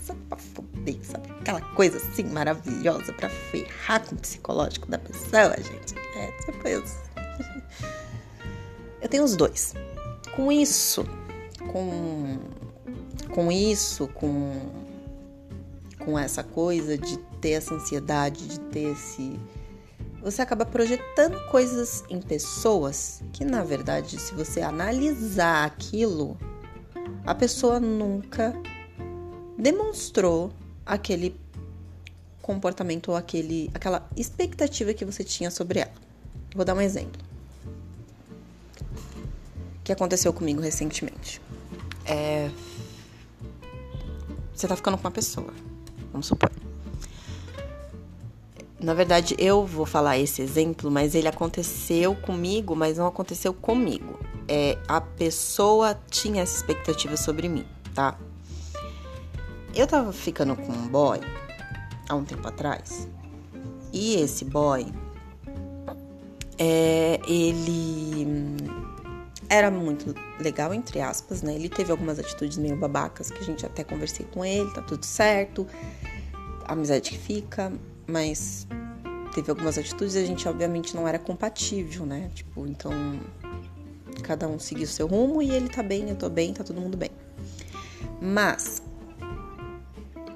Só 0.00 0.14
pra 0.28 0.38
foder, 0.38 0.98
sabe? 1.02 1.32
Aquela 1.40 1.62
coisa 1.62 1.96
assim 1.96 2.26
maravilhosa 2.26 3.12
para 3.12 3.28
ferrar 3.28 4.06
com 4.06 4.14
o 4.14 4.18
psicológico 4.18 4.86
da 4.86 4.98
pessoa, 4.98 5.56
gente. 5.56 5.96
É, 6.14 6.32
depois. 6.46 6.96
Eu 9.02 9.08
tenho 9.08 9.24
os 9.24 9.34
dois. 9.34 9.74
Com 10.36 10.50
isso, 10.52 11.04
com. 11.72 12.38
Com 13.32 13.50
isso, 13.50 14.08
com. 14.08 14.52
Com 15.98 16.18
essa 16.18 16.42
coisa 16.42 16.98
de 16.98 17.16
ter 17.40 17.52
essa 17.52 17.74
ansiedade, 17.74 18.46
de 18.46 18.60
ter 18.60 18.92
esse 18.92 19.38
você 20.24 20.40
acaba 20.40 20.64
projetando 20.64 21.38
coisas 21.50 22.02
em 22.08 22.18
pessoas 22.18 23.22
que, 23.30 23.44
na 23.44 23.62
verdade, 23.62 24.18
se 24.18 24.34
você 24.34 24.62
analisar 24.62 25.66
aquilo, 25.66 26.38
a 27.26 27.34
pessoa 27.34 27.78
nunca 27.78 28.54
demonstrou 29.58 30.50
aquele 30.86 31.38
comportamento 32.40 33.10
ou 33.10 33.16
aquele, 33.16 33.70
aquela 33.74 34.08
expectativa 34.16 34.94
que 34.94 35.04
você 35.04 35.22
tinha 35.22 35.50
sobre 35.50 35.80
ela. 35.80 35.92
Vou 36.54 36.64
dar 36.64 36.74
um 36.74 36.80
exemplo 36.80 37.22
que 39.84 39.92
aconteceu 39.92 40.32
comigo 40.32 40.62
recentemente. 40.62 41.38
É... 42.06 42.50
Você 44.54 44.68
tá 44.68 44.76
ficando 44.76 44.96
com 44.96 45.04
uma 45.04 45.10
pessoa, 45.10 45.52
vamos 46.12 46.26
supor. 46.26 46.50
Na 48.78 48.94
verdade, 48.94 49.34
eu 49.38 49.64
vou 49.64 49.86
falar 49.86 50.18
esse 50.18 50.42
exemplo, 50.42 50.90
mas 50.90 51.14
ele 51.14 51.26
aconteceu 51.26 52.14
comigo, 52.14 52.76
mas 52.76 52.98
não 52.98 53.06
aconteceu 53.06 53.52
comigo 53.52 54.18
é, 54.48 54.78
a 54.86 55.00
pessoa 55.00 55.98
tinha 56.10 56.42
essa 56.42 56.56
expectativa 56.56 57.16
sobre 57.16 57.48
mim, 57.48 57.64
tá? 57.94 58.18
Eu 59.74 59.86
tava 59.86 60.12
ficando 60.12 60.54
com 60.54 60.72
um 60.72 60.88
boy 60.88 61.20
há 62.08 62.14
um 62.14 62.24
tempo 62.24 62.46
atrás. 62.46 63.08
E 63.92 64.16
esse 64.16 64.44
boy, 64.44 64.86
é, 66.58 67.20
ele 67.26 68.26
era 69.54 69.70
muito 69.70 70.14
legal, 70.40 70.74
entre 70.74 71.00
aspas, 71.00 71.40
né? 71.40 71.54
Ele 71.54 71.68
teve 71.68 71.92
algumas 71.92 72.18
atitudes 72.18 72.58
meio 72.58 72.76
babacas 72.76 73.30
que 73.30 73.38
a 73.38 73.42
gente 73.42 73.64
até 73.64 73.84
conversei 73.84 74.26
com 74.26 74.44
ele, 74.44 74.68
tá 74.72 74.82
tudo 74.82 75.04
certo. 75.06 75.66
amizade 76.66 77.10
que 77.10 77.18
fica, 77.18 77.72
mas 78.06 78.66
teve 79.32 79.50
algumas 79.50 79.78
atitudes 79.78 80.14
e 80.16 80.18
a 80.18 80.26
gente 80.26 80.48
obviamente 80.48 80.96
não 80.96 81.06
era 81.06 81.18
compatível, 81.18 82.04
né? 82.04 82.30
Tipo, 82.34 82.66
então 82.66 82.92
cada 84.22 84.48
um 84.48 84.58
seguir 84.58 84.84
o 84.84 84.88
seu 84.88 85.06
rumo 85.06 85.40
e 85.40 85.50
ele 85.50 85.68
tá 85.68 85.82
bem, 85.82 86.08
eu 86.08 86.16
tô 86.16 86.28
bem, 86.28 86.52
tá 86.52 86.64
todo 86.64 86.80
mundo 86.80 86.96
bem. 86.96 87.10
Mas 88.20 88.82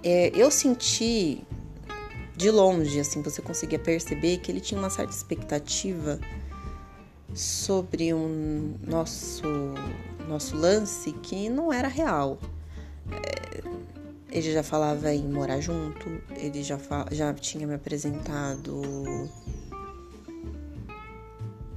é, 0.02 0.30
eu 0.34 0.50
senti 0.50 1.44
de 2.37 2.50
longe, 2.52 3.00
assim, 3.00 3.20
você 3.20 3.42
conseguia 3.42 3.80
perceber 3.80 4.38
que 4.38 4.52
ele 4.52 4.60
tinha 4.60 4.78
uma 4.78 4.90
certa 4.90 5.12
expectativa 5.12 6.20
sobre 7.35 8.12
um 8.14 8.75
nosso 8.87 9.42
nosso 10.28 10.56
lance 10.56 11.12
que 11.12 11.49
não 11.49 11.73
era 11.73 11.88
real. 11.88 12.38
É, 13.11 13.62
ele 14.30 14.52
já 14.52 14.62
falava 14.62 15.12
em 15.12 15.26
morar 15.26 15.61
junto, 15.61 16.06
ele 16.37 16.62
já, 16.62 16.78
já 17.11 17.32
tinha 17.32 17.66
me 17.66 17.75
apresentado 17.75 18.82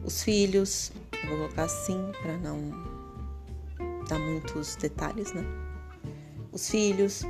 os 0.04 0.24
filhos, 0.24 0.92
vou 1.28 1.38
colocar 1.38 1.64
assim 1.64 1.98
para 2.22 2.38
não 2.38 2.58
dar 4.10 4.20
muitos 4.20 4.76
detalhes, 4.76 5.34
né? 5.34 5.44
Os 6.52 6.70
filhos. 6.70 7.24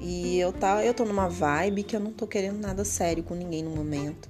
E 0.00 0.38
eu 0.38 0.52
tá, 0.52 0.84
eu 0.84 0.92
tô 0.92 1.06
numa 1.06 1.28
vibe 1.28 1.82
que 1.82 1.96
eu 1.96 2.00
não 2.00 2.12
tô 2.12 2.26
querendo 2.26 2.60
nada 2.60 2.84
sério 2.84 3.22
com 3.22 3.34
ninguém 3.34 3.62
no 3.62 3.70
momento. 3.70 4.28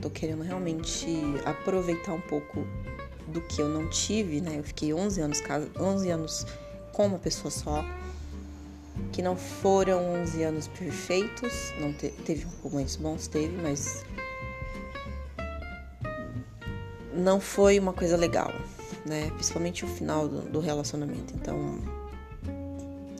Tô 0.00 0.08
querendo 0.10 0.42
realmente 0.42 1.06
aproveitar 1.44 2.12
um 2.12 2.20
pouco 2.20 2.66
do 3.28 3.40
que 3.42 3.60
eu 3.60 3.68
não 3.68 3.88
tive, 3.88 4.40
né? 4.40 4.58
Eu 4.58 4.64
fiquei 4.64 4.94
11 4.94 5.20
anos, 5.20 5.42
11 5.78 6.10
anos 6.10 6.46
com 6.92 7.06
uma 7.06 7.18
pessoa 7.18 7.50
só. 7.50 7.84
Que 9.12 9.22
não 9.22 9.36
foram 9.36 10.12
11 10.22 10.42
anos 10.42 10.68
perfeitos, 10.68 11.52
não 11.80 11.92
te, 11.92 12.08
teve 12.24 12.46
momentos 12.64 12.96
bons, 12.96 13.28
teve, 13.28 13.56
mas 13.56 14.04
não 17.12 17.40
foi 17.40 17.78
uma 17.78 17.92
coisa 17.92 18.16
legal, 18.16 18.52
né? 19.06 19.30
Principalmente 19.34 19.84
o 19.84 19.88
final 19.88 20.28
do, 20.28 20.42
do 20.42 20.60
relacionamento. 20.60 21.34
Então, 21.34 21.78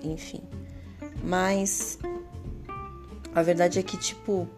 enfim. 0.03 0.43
Mas 1.23 1.99
a 3.35 3.43
verdade 3.43 3.79
é 3.79 3.83
que, 3.83 3.97
tipo, 3.97 4.49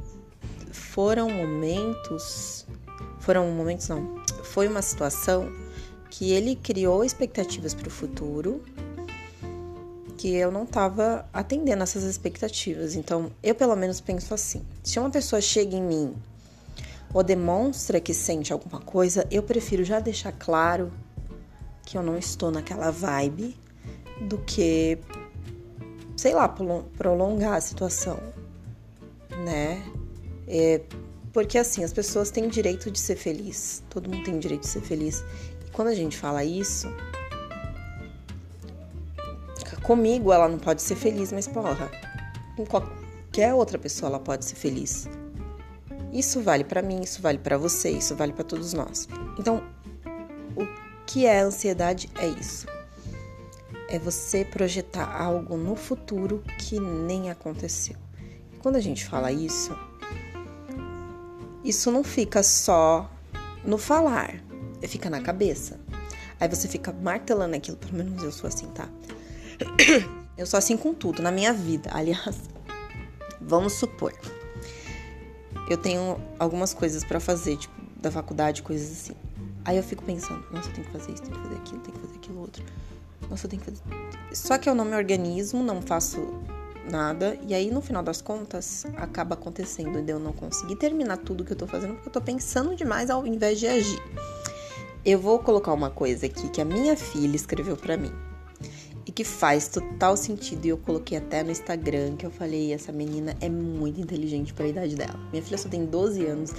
foram 0.70 1.30
momentos. 1.30 2.66
Foram 3.18 3.50
momentos, 3.50 3.88
não. 3.88 4.22
Foi 4.44 4.66
uma 4.68 4.82
situação 4.82 5.52
que 6.10 6.32
ele 6.32 6.56
criou 6.56 7.04
expectativas 7.04 7.74
para 7.74 7.88
o 7.88 7.90
futuro 7.90 8.62
que 10.20 10.34
eu 10.34 10.52
não 10.52 10.64
estava 10.64 11.26
atendendo 11.32 11.82
essas 11.82 12.02
expectativas. 12.02 12.94
Então, 12.94 13.30
eu 13.42 13.54
pelo 13.54 13.74
menos 13.74 14.02
penso 14.02 14.34
assim: 14.34 14.62
se 14.82 14.98
uma 14.98 15.08
pessoa 15.08 15.40
chega 15.40 15.74
em 15.74 15.82
mim 15.82 16.14
ou 17.14 17.22
demonstra 17.22 17.98
que 17.98 18.12
sente 18.12 18.52
alguma 18.52 18.80
coisa, 18.80 19.26
eu 19.30 19.42
prefiro 19.42 19.82
já 19.82 19.98
deixar 19.98 20.32
claro 20.32 20.92
que 21.86 21.96
eu 21.96 22.02
não 22.02 22.18
estou 22.18 22.50
naquela 22.50 22.90
vibe 22.90 23.56
do 24.20 24.36
que, 24.38 24.98
sei 26.16 26.34
lá, 26.34 26.46
prolongar 26.48 27.54
a 27.54 27.60
situação, 27.60 28.20
né? 29.44 29.82
É, 30.52 30.80
Porque 31.32 31.56
assim, 31.56 31.84
as 31.84 31.92
pessoas 31.92 32.30
têm 32.32 32.48
direito 32.48 32.90
de 32.90 32.98
ser 32.98 33.14
feliz. 33.14 33.84
Todo 33.88 34.10
mundo 34.10 34.24
tem 34.24 34.38
direito 34.38 34.62
de 34.62 34.68
ser 34.68 34.80
feliz. 34.80 35.24
E 35.64 35.70
quando 35.70 35.88
a 35.88 35.94
gente 35.94 36.18
fala 36.18 36.44
isso, 36.44 36.88
comigo 39.82 40.32
ela 40.32 40.48
não 40.48 40.58
pode 40.58 40.82
ser 40.82 40.96
feliz, 40.96 41.32
mas 41.32 41.46
porra, 41.48 41.90
com 42.56 42.66
qualquer 42.66 43.54
outra 43.54 43.78
pessoa 43.78 44.08
ela 44.08 44.20
pode 44.20 44.44
ser 44.44 44.56
feliz. 44.56 45.08
Isso 46.12 46.40
vale 46.42 46.64
para 46.64 46.82
mim, 46.82 47.00
isso 47.00 47.22
vale 47.22 47.38
para 47.38 47.56
você, 47.56 47.90
isso 47.90 48.16
vale 48.16 48.32
para 48.32 48.44
todos 48.44 48.72
nós. 48.72 49.08
Então, 49.38 49.62
o 50.56 50.66
que 51.06 51.26
é 51.26 51.40
ansiedade 51.40 52.10
é 52.18 52.26
isso. 52.26 52.66
É 53.88 53.98
você 53.98 54.44
projetar 54.44 55.12
algo 55.12 55.56
no 55.56 55.76
futuro 55.76 56.42
que 56.58 56.78
nem 56.78 57.30
aconteceu. 57.30 57.96
E 58.52 58.56
quando 58.58 58.76
a 58.76 58.80
gente 58.80 59.04
fala 59.04 59.32
isso, 59.32 59.76
isso 61.64 61.90
não 61.90 62.02
fica 62.02 62.42
só 62.42 63.10
no 63.64 63.78
falar, 63.78 64.34
fica 64.88 65.10
na 65.10 65.20
cabeça. 65.20 65.78
Aí 66.38 66.48
você 66.48 66.66
fica 66.68 66.92
martelando 66.92 67.54
aquilo, 67.54 67.76
pelo 67.76 67.94
menos 67.94 68.22
eu 68.22 68.32
sou 68.32 68.48
assim, 68.48 68.66
tá? 68.68 68.88
Eu 70.38 70.46
sou 70.46 70.56
assim 70.56 70.74
com 70.74 70.94
tudo 70.94 71.20
na 71.20 71.30
minha 71.30 71.52
vida. 71.52 71.90
Aliás, 71.92 72.48
vamos 73.42 73.74
supor 73.74 74.14
eu 75.70 75.76
tenho 75.76 76.20
algumas 76.36 76.74
coisas 76.74 77.04
para 77.04 77.20
fazer, 77.20 77.56
tipo, 77.56 77.72
da 77.96 78.10
faculdade, 78.10 78.60
coisas 78.60 78.90
assim. 78.90 79.14
Aí 79.64 79.76
eu 79.76 79.84
fico 79.84 80.02
pensando, 80.02 80.44
nossa, 80.50 80.68
eu 80.68 80.74
tenho 80.74 80.86
que 80.88 80.92
fazer 80.92 81.12
isso, 81.12 81.22
tenho 81.22 81.36
que 81.36 81.42
fazer 81.42 81.54
aquilo, 81.54 81.80
tenho 81.80 81.96
que 81.96 82.06
fazer 82.06 82.16
aquilo 82.16 82.40
outro. 82.40 82.64
Nossa, 83.30 83.46
eu 83.46 83.50
tenho 83.50 83.62
que 83.62 83.70
fazer. 83.70 83.82
Só 84.32 84.58
que 84.58 84.68
eu 84.68 84.74
não 84.74 84.84
me 84.84 84.96
organizo, 84.96 85.56
não 85.58 85.80
faço 85.80 86.42
nada. 86.88 87.38
E 87.46 87.54
aí, 87.54 87.70
no 87.70 87.80
final 87.80 88.02
das 88.02 88.22
contas, 88.22 88.86
acaba 88.96 89.34
acontecendo 89.34 90.02
de 90.02 90.12
eu 90.12 90.18
não 90.18 90.32
conseguir 90.32 90.76
terminar 90.76 91.18
tudo 91.18 91.44
que 91.44 91.52
eu 91.52 91.56
tô 91.56 91.66
fazendo 91.66 91.94
porque 91.94 92.08
eu 92.08 92.12
tô 92.12 92.20
pensando 92.20 92.74
demais 92.74 93.10
ao 93.10 93.26
invés 93.26 93.58
de 93.58 93.66
agir. 93.66 94.02
Eu 95.04 95.18
vou 95.18 95.38
colocar 95.38 95.72
uma 95.72 95.90
coisa 95.90 96.26
aqui 96.26 96.48
que 96.50 96.60
a 96.60 96.64
minha 96.64 96.96
filha 96.96 97.34
escreveu 97.34 97.76
para 97.76 97.96
mim 97.96 98.12
e 99.06 99.12
que 99.12 99.24
faz 99.24 99.68
total 99.68 100.16
sentido. 100.16 100.66
E 100.66 100.68
eu 100.68 100.78
coloquei 100.78 101.18
até 101.18 101.42
no 101.42 101.50
Instagram 101.50 102.16
que 102.16 102.26
eu 102.26 102.30
falei: 102.30 102.72
essa 102.72 102.92
menina 102.92 103.36
é 103.40 103.48
muito 103.48 104.00
inteligente 104.00 104.52
para 104.52 104.66
a 104.66 104.68
idade 104.68 104.94
dela. 104.94 105.18
Minha 105.32 105.42
filha 105.42 105.58
só 105.58 105.68
tem 105.68 105.86
12 105.86 106.26
anos 106.26 106.50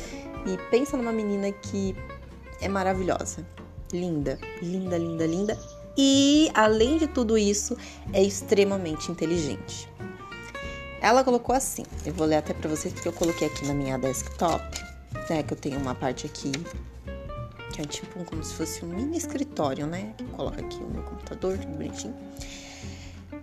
e 0.45 0.57
pensa 0.69 0.97
numa 0.97 1.11
menina 1.11 1.51
que 1.51 1.95
é 2.59 2.67
maravilhosa, 2.67 3.45
linda, 3.93 4.39
linda, 4.61 4.97
linda, 4.97 5.25
linda. 5.25 5.57
E 5.97 6.49
além 6.53 6.97
de 6.97 7.07
tudo 7.07 7.37
isso, 7.37 7.77
é 8.13 8.23
extremamente 8.23 9.11
inteligente. 9.11 9.90
Ela 11.01 11.23
colocou 11.23 11.55
assim, 11.55 11.83
eu 12.05 12.13
vou 12.13 12.27
ler 12.27 12.37
até 12.37 12.53
para 12.53 12.69
vocês 12.69 12.93
porque 12.93 13.07
eu 13.07 13.13
coloquei 13.13 13.47
aqui 13.47 13.65
na 13.65 13.73
minha 13.73 13.97
desktop, 13.97 14.63
né, 15.29 15.41
que 15.41 15.53
eu 15.53 15.57
tenho 15.57 15.79
uma 15.79 15.95
parte 15.95 16.27
aqui 16.27 16.51
que 17.71 17.81
é 17.81 17.85
tipo 17.85 18.23
como 18.25 18.43
se 18.43 18.53
fosse 18.53 18.83
um 18.83 18.89
mini 18.89 19.17
escritório, 19.17 19.87
né? 19.87 20.13
Coloca 20.35 20.59
aqui 20.59 20.77
o 20.77 20.89
meu 20.89 21.01
computador, 21.03 21.57
tudo 21.57 21.71
bonitinho. 21.71 22.13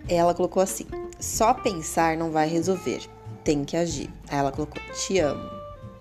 Ela 0.07 0.33
colocou 0.33 0.61
assim: 0.61 0.85
só 1.19 1.53
pensar 1.53 2.15
não 2.15 2.31
vai 2.31 2.47
resolver, 2.47 3.01
tem 3.43 3.65
que 3.65 3.75
agir. 3.75 4.09
Aí 4.29 4.37
ela 4.37 4.51
colocou: 4.51 4.81
te 4.93 5.19
amo. 5.19 5.49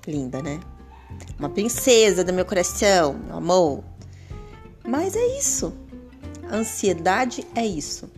Linda, 0.07 0.43
né? 0.43 0.61
Uma 1.39 1.51
princesa 1.51 2.25
do 2.25 2.33
meu 2.33 2.45
coração, 2.45 3.15
meu 3.15 3.37
amor. 3.37 3.85
Mas 4.87 5.17
é 5.17 5.39
isso. 5.39 5.73
Ansiedade 6.51 7.47
é 7.55 7.67
isso. 7.67 8.11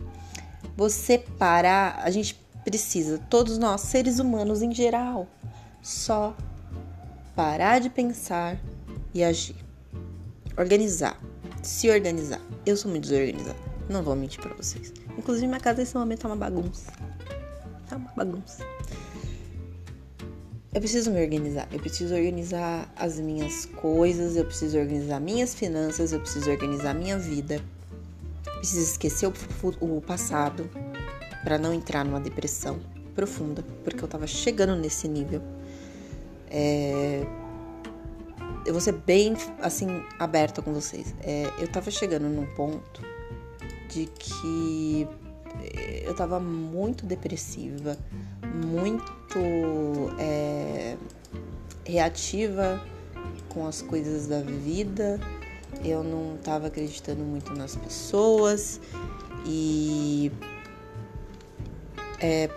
Você 0.77 1.17
parar, 1.17 1.99
a 2.01 2.09
gente 2.09 2.40
precisa, 2.63 3.19
todos 3.29 3.57
nós, 3.57 3.81
seres 3.81 4.19
humanos 4.19 4.61
em 4.61 4.73
geral, 4.73 5.27
só 5.81 6.35
parar 7.35 7.79
de 7.79 7.89
pensar 7.89 8.59
e 9.13 9.23
agir. 9.23 9.55
Organizar. 10.57 11.19
Se 11.63 11.89
organizar. 11.89 12.41
Eu 12.65 12.75
sou 12.75 12.89
muito 12.89 13.03
desorganizada. 13.03 13.59
Não 13.89 14.03
vou 14.03 14.15
mentir 14.15 14.41
pra 14.41 14.53
vocês. 14.53 14.93
Inclusive, 15.17 15.47
minha 15.47 15.59
casa 15.59 15.79
nesse 15.79 15.95
momento 15.95 16.21
tá 16.21 16.27
uma 16.27 16.35
bagunça. 16.35 16.91
Tá 17.87 17.97
uma 17.97 18.11
bagunça. 18.15 18.65
Eu 20.73 20.79
preciso 20.79 21.11
me 21.11 21.21
organizar. 21.21 21.67
Eu 21.71 21.79
preciso 21.79 22.15
organizar 22.15 22.91
as 22.95 23.19
minhas 23.19 23.65
coisas. 23.65 24.35
Eu 24.35 24.45
preciso 24.45 24.77
organizar 24.77 25.19
minhas 25.19 25.53
finanças. 25.53 26.13
Eu 26.13 26.19
preciso 26.19 26.49
organizar 26.49 26.93
minha 26.93 27.17
vida. 27.17 27.61
Preciso 28.57 28.81
esquecer 28.81 29.27
o, 29.27 29.33
o 29.97 30.01
passado 30.01 30.69
para 31.43 31.57
não 31.57 31.73
entrar 31.73 32.05
numa 32.05 32.19
depressão 32.19 32.79
profunda, 33.15 33.63
porque 33.83 34.03
eu 34.03 34.07
tava 34.07 34.27
chegando 34.27 34.75
nesse 34.75 35.07
nível. 35.07 35.41
É, 36.49 37.25
eu 38.65 38.73
vou 38.73 38.81
ser 38.81 38.93
bem, 38.93 39.35
assim, 39.61 39.87
aberta 40.19 40.61
com 40.61 40.73
vocês. 40.73 41.15
É, 41.21 41.49
eu 41.59 41.67
tava 41.67 41.89
chegando 41.89 42.27
num 42.27 42.45
ponto 42.55 43.01
de 43.89 44.05
que 44.05 45.07
eu 46.03 46.13
tava 46.13 46.39
muito 46.39 47.05
depressiva, 47.05 47.97
muito 48.43 49.39
é, 50.19 50.95
reativa 51.85 52.81
com 53.49 53.67
as 53.67 53.81
coisas 53.81 54.27
da 54.27 54.41
vida. 54.41 55.19
Eu 55.83 56.03
não 56.03 56.37
tava 56.37 56.67
acreditando 56.67 57.23
muito 57.23 57.53
nas 57.53 57.75
pessoas 57.75 58.79
e 59.45 60.31
é, 62.21 62.49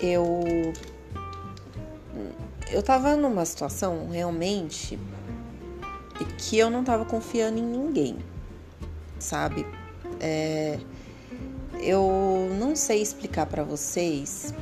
eu 0.00 0.72
eu 2.70 2.82
tava 2.82 3.16
numa 3.16 3.44
situação 3.44 4.08
realmente 4.10 4.98
que 6.38 6.58
eu 6.58 6.70
não 6.70 6.84
tava 6.84 7.04
confiando 7.04 7.58
em 7.58 7.62
ninguém, 7.62 8.16
sabe? 9.18 9.66
É, 10.20 10.78
eu 11.80 12.48
não 12.58 12.76
sei 12.76 13.02
explicar 13.02 13.46
para 13.46 13.64
vocês 13.64 14.54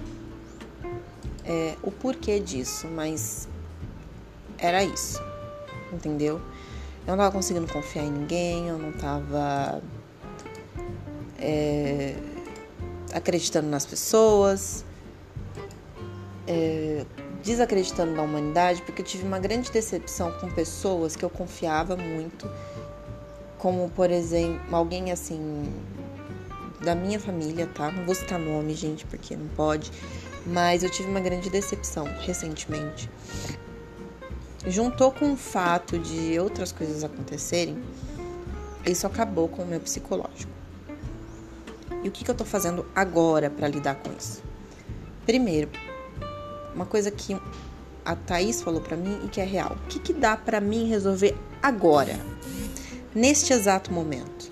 é, 1.44 1.76
o 1.83 1.90
porquê 1.90 2.40
disso, 2.40 2.87
mas 2.88 3.48
era 4.59 4.83
isso, 4.83 5.22
entendeu? 5.92 6.40
Eu 7.07 7.16
não 7.16 7.16
tava 7.16 7.33
conseguindo 7.33 7.70
confiar 7.72 8.05
em 8.05 8.11
ninguém, 8.11 8.68
eu 8.68 8.79
não 8.79 8.92
tava 8.92 9.83
é, 11.38 12.14
acreditando 13.12 13.68
nas 13.68 13.86
pessoas. 13.86 14.84
É, 16.46 17.04
desacreditando 17.42 18.12
na 18.12 18.22
humanidade, 18.22 18.82
porque 18.82 19.02
eu 19.02 19.06
tive 19.06 19.24
uma 19.24 19.38
grande 19.38 19.70
decepção 19.70 20.32
com 20.32 20.50
pessoas 20.50 21.16
que 21.16 21.24
eu 21.24 21.30
confiava 21.30 21.96
muito, 21.96 22.50
como 23.58 23.88
por 23.90 24.10
exemplo, 24.10 24.60
alguém 24.74 25.10
assim 25.10 25.72
da 26.82 26.94
minha 26.94 27.20
família, 27.20 27.66
tá? 27.66 27.90
Não 27.90 28.04
vou 28.04 28.14
citar 28.14 28.38
nome, 28.38 28.74
gente, 28.74 29.04
porque 29.06 29.36
não 29.36 29.48
pode, 29.48 29.90
mas 30.46 30.82
eu 30.82 30.90
tive 30.90 31.08
uma 31.08 31.20
grande 31.20 31.50
decepção 31.50 32.04
recentemente. 32.20 33.10
Juntou 34.66 35.10
com 35.10 35.32
o 35.32 35.36
fato 35.36 35.98
de 35.98 36.38
outras 36.38 36.72
coisas 36.72 37.02
acontecerem, 37.02 37.82
isso 38.84 39.06
acabou 39.06 39.48
com 39.48 39.62
o 39.62 39.66
meu 39.66 39.80
psicológico. 39.80 40.59
E 42.02 42.08
o 42.08 42.10
que, 42.10 42.24
que 42.24 42.30
eu 42.30 42.34
tô 42.34 42.44
fazendo 42.44 42.86
agora 42.94 43.50
para 43.50 43.68
lidar 43.68 43.96
com 43.96 44.10
isso? 44.12 44.42
Primeiro, 45.26 45.68
uma 46.74 46.86
coisa 46.86 47.10
que 47.10 47.38
a 48.04 48.16
Thaís 48.16 48.62
falou 48.62 48.80
para 48.80 48.96
mim 48.96 49.20
e 49.24 49.28
que 49.28 49.40
é 49.40 49.44
real. 49.44 49.76
O 49.84 49.88
que, 49.88 49.98
que 49.98 50.12
dá 50.12 50.36
para 50.36 50.60
mim 50.60 50.88
resolver 50.88 51.36
agora? 51.62 52.18
Neste 53.14 53.52
exato 53.52 53.92
momento. 53.92 54.50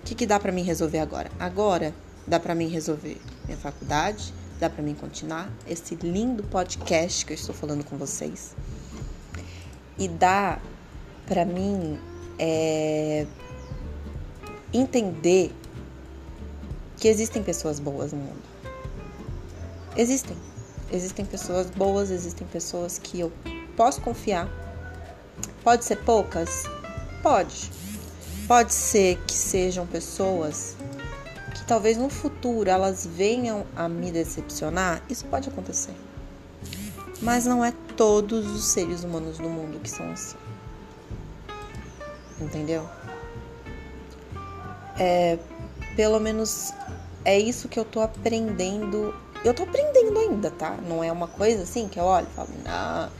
O 0.00 0.04
que, 0.04 0.14
que 0.14 0.26
dá 0.26 0.40
para 0.40 0.50
mim 0.50 0.62
resolver 0.62 0.98
agora? 0.98 1.30
Agora 1.38 1.94
dá 2.26 2.40
para 2.40 2.54
mim 2.54 2.68
resolver 2.68 3.18
minha 3.44 3.56
faculdade, 3.56 4.32
dá 4.58 4.68
para 4.68 4.82
mim 4.82 4.94
continuar 4.94 5.50
esse 5.66 5.94
lindo 5.96 6.42
podcast 6.44 7.24
que 7.24 7.32
eu 7.32 7.36
estou 7.36 7.54
falando 7.54 7.84
com 7.84 7.96
vocês. 7.96 8.54
E 9.98 10.08
dá 10.08 10.58
para 11.26 11.44
mim 11.44 11.98
é, 12.38 13.26
entender 14.72 15.52
que 16.98 17.08
existem 17.08 17.42
pessoas 17.42 17.78
boas 17.78 18.12
no 18.12 18.18
mundo. 18.18 18.42
Existem. 19.96 20.36
Existem 20.92 21.24
pessoas 21.24 21.68
boas, 21.70 22.10
existem 22.10 22.46
pessoas 22.46 22.98
que 22.98 23.20
eu 23.20 23.32
posso 23.76 24.00
confiar. 24.00 24.48
Pode 25.62 25.84
ser 25.84 25.96
poucas? 25.96 26.64
Pode. 27.22 27.70
Pode 28.46 28.72
ser 28.72 29.18
que 29.26 29.34
sejam 29.34 29.86
pessoas 29.86 30.76
que 31.54 31.64
talvez 31.64 31.98
no 31.98 32.08
futuro 32.08 32.70
elas 32.70 33.06
venham 33.06 33.66
a 33.76 33.88
me 33.88 34.10
decepcionar. 34.10 35.02
Isso 35.08 35.26
pode 35.26 35.48
acontecer. 35.48 35.94
Mas 37.20 37.44
não 37.44 37.64
é 37.64 37.72
todos 37.96 38.46
os 38.46 38.64
seres 38.64 39.04
humanos 39.04 39.38
do 39.38 39.48
mundo 39.48 39.78
que 39.80 39.90
são 39.90 40.10
assim. 40.10 40.36
Entendeu? 42.40 42.88
É, 44.98 45.38
pelo 45.98 46.20
menos 46.20 46.72
é 47.24 47.36
isso 47.36 47.68
que 47.68 47.76
eu 47.76 47.84
tô 47.84 48.00
aprendendo 48.00 49.12
eu 49.44 49.52
tô 49.52 49.64
aprendendo 49.64 50.16
ainda, 50.18 50.50
tá? 50.50 50.76
Não 50.88 51.02
é 51.02 51.10
uma 51.10 51.26
coisa 51.26 51.64
assim 51.64 51.88
que 51.88 51.98
eu 51.98 52.04
olho 52.04 52.26
e 52.30 52.34
falo, 52.34 52.50
não, 52.64 53.10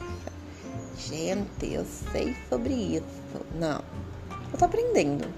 gente, 0.96 1.72
eu 1.72 1.84
sei 2.12 2.36
sobre 2.48 2.74
isso. 2.74 3.04
Não. 3.54 3.82
Eu 4.52 4.58
tô 4.58 4.64
aprendendo. 4.64 5.28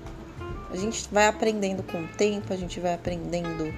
A 0.70 0.76
gente 0.76 1.06
vai 1.12 1.26
aprendendo 1.26 1.82
com 1.82 2.02
o 2.02 2.08
tempo, 2.08 2.52
a 2.52 2.56
gente 2.56 2.80
vai 2.80 2.94
aprendendo 2.94 3.74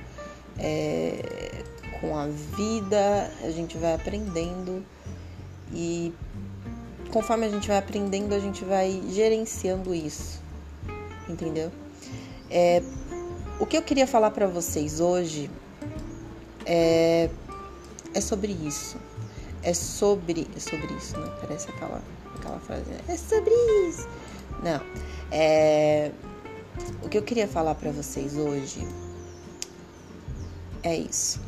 é, 0.59 1.65
com 2.01 2.17
a 2.17 2.27
vida, 2.27 3.31
a 3.43 3.51
gente 3.51 3.77
vai 3.79 3.95
aprendendo 3.95 4.85
e 5.73 6.13
conforme 7.13 7.47
a 7.47 7.49
gente 7.49 7.67
vai 7.67 7.79
aprendendo, 7.79 8.35
a 8.35 8.39
gente 8.39 8.65
vai 8.65 9.03
gerenciando 9.09 9.95
isso, 9.95 10.41
entendeu? 11.29 11.73
É, 12.49 12.83
o 13.59 13.67
que 13.67 13.77
eu 13.77 13.83
queria 13.83 14.07
falar 14.07 14.31
para 14.31 14.47
vocês 14.47 15.01
hoje 15.01 15.51
é, 16.67 17.31
é 18.15 18.21
sobre 18.21 18.53
isso. 18.53 18.97
É 19.63 19.75
sobre. 19.75 20.49
É 20.57 20.61
sobre 20.61 20.93
isso, 20.95 21.19
né? 21.19 21.33
Parece 21.41 21.71
aquela, 21.71 22.03
aquela 22.37 22.59
frase. 22.61 22.91
Né? 22.91 22.99
É 23.09 23.17
sobre 23.17 23.55
isso. 23.89 24.09
Não. 24.63 24.81
É, 25.31 26.11
o 27.03 27.09
que 27.09 27.19
eu 27.19 27.23
queria 27.23 27.47
falar 27.47 27.75
para 27.75 27.91
vocês 27.91 28.37
hoje 28.37 28.87
é 30.83 30.97
isso. 30.97 31.41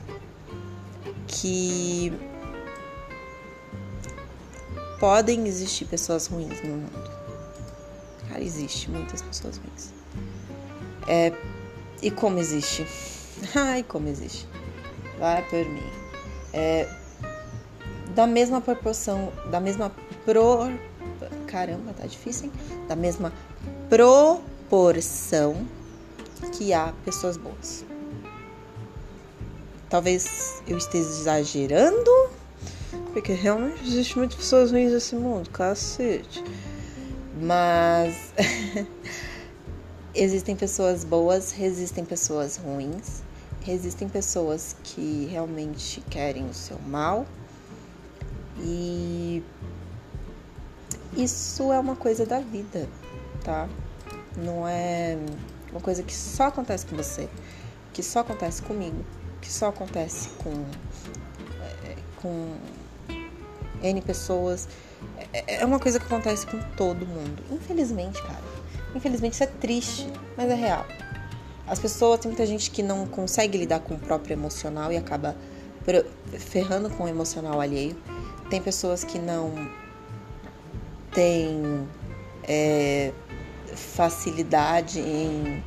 Que 1.26 2.12
podem 5.00 5.46
existir 5.46 5.86
pessoas 5.86 6.26
ruins 6.26 6.62
no 6.62 6.76
mundo. 6.76 7.10
Cara, 8.28 8.42
existe 8.42 8.90
muitas 8.90 9.22
pessoas 9.22 9.58
ruins. 9.58 9.92
É, 11.06 11.32
e 12.04 12.10
como 12.10 12.38
existe? 12.38 12.86
Ai, 13.56 13.82
como 13.82 14.08
existe. 14.08 14.46
Vai 15.18 15.42
por 15.48 15.64
mim. 15.64 15.82
É, 16.52 16.86
da 18.14 18.26
mesma 18.26 18.60
proporção, 18.60 19.32
da 19.50 19.58
mesma 19.58 19.90
pro. 20.24 20.70
Caramba, 21.46 21.94
tá 21.94 22.06
difícil, 22.06 22.46
hein? 22.46 22.52
Da 22.86 22.94
mesma 22.94 23.32
proporção 23.88 25.66
que 26.52 26.74
há 26.74 26.92
pessoas 27.04 27.38
boas. 27.38 27.84
Talvez 29.88 30.62
eu 30.66 30.76
esteja 30.76 31.08
exagerando, 31.08 32.30
porque 33.12 33.32
realmente 33.32 33.82
existe 33.82 34.18
muitas 34.18 34.36
pessoas 34.36 34.72
ruins 34.72 34.92
nesse 34.92 35.14
mundo, 35.14 35.48
cacete. 35.50 36.44
Mas 37.40 38.32
existem 40.14 40.54
pessoas 40.54 41.04
boas, 41.04 41.58
existem 41.58 42.04
pessoas 42.04 42.56
ruins, 42.56 43.22
existem 43.66 44.08
pessoas 44.08 44.76
que 44.82 45.26
realmente 45.30 46.00
querem 46.10 46.46
o 46.46 46.54
seu 46.54 46.78
mal. 46.80 47.26
E 48.58 49.42
isso 51.16 51.72
é 51.72 51.78
uma 51.78 51.96
coisa 51.96 52.24
da 52.24 52.40
vida, 52.40 52.88
tá? 53.42 53.68
Não 54.36 54.66
é 54.66 55.18
uma 55.70 55.80
coisa 55.80 56.02
que 56.02 56.14
só 56.14 56.44
acontece 56.44 56.86
com 56.86 56.96
você, 56.96 57.28
que 57.92 58.02
só 58.02 58.20
acontece 58.20 58.62
comigo, 58.62 59.04
que 59.40 59.50
só 59.50 59.68
acontece 59.68 60.28
com, 60.38 60.64
é, 61.84 61.96
com 62.22 62.56
N 63.82 64.00
pessoas. 64.02 64.68
É, 65.32 65.56
é 65.56 65.64
uma 65.64 65.80
coisa 65.80 65.98
que 65.98 66.06
acontece 66.06 66.46
com 66.46 66.60
todo 66.76 67.04
mundo. 67.04 67.42
Infelizmente, 67.50 68.22
cara. 68.22 68.53
Infelizmente 68.94 69.34
isso 69.34 69.44
é 69.44 69.46
triste, 69.46 70.06
mas 70.36 70.50
é 70.50 70.54
real. 70.54 70.86
As 71.66 71.78
pessoas, 71.78 72.20
tem 72.20 72.30
muita 72.30 72.46
gente 72.46 72.70
que 72.70 72.82
não 72.82 73.06
consegue 73.06 73.56
lidar 73.56 73.80
com 73.80 73.94
o 73.94 73.98
próprio 73.98 74.34
emocional 74.34 74.92
e 74.92 74.96
acaba 74.96 75.34
ferrando 76.38 76.90
com 76.90 77.04
o 77.04 77.08
emocional 77.08 77.60
alheio. 77.60 77.96
Tem 78.50 78.60
pessoas 78.60 79.02
que 79.02 79.18
não 79.18 79.68
têm 81.12 81.88
é, 82.42 83.12
facilidade 83.74 85.00
em 85.00 85.62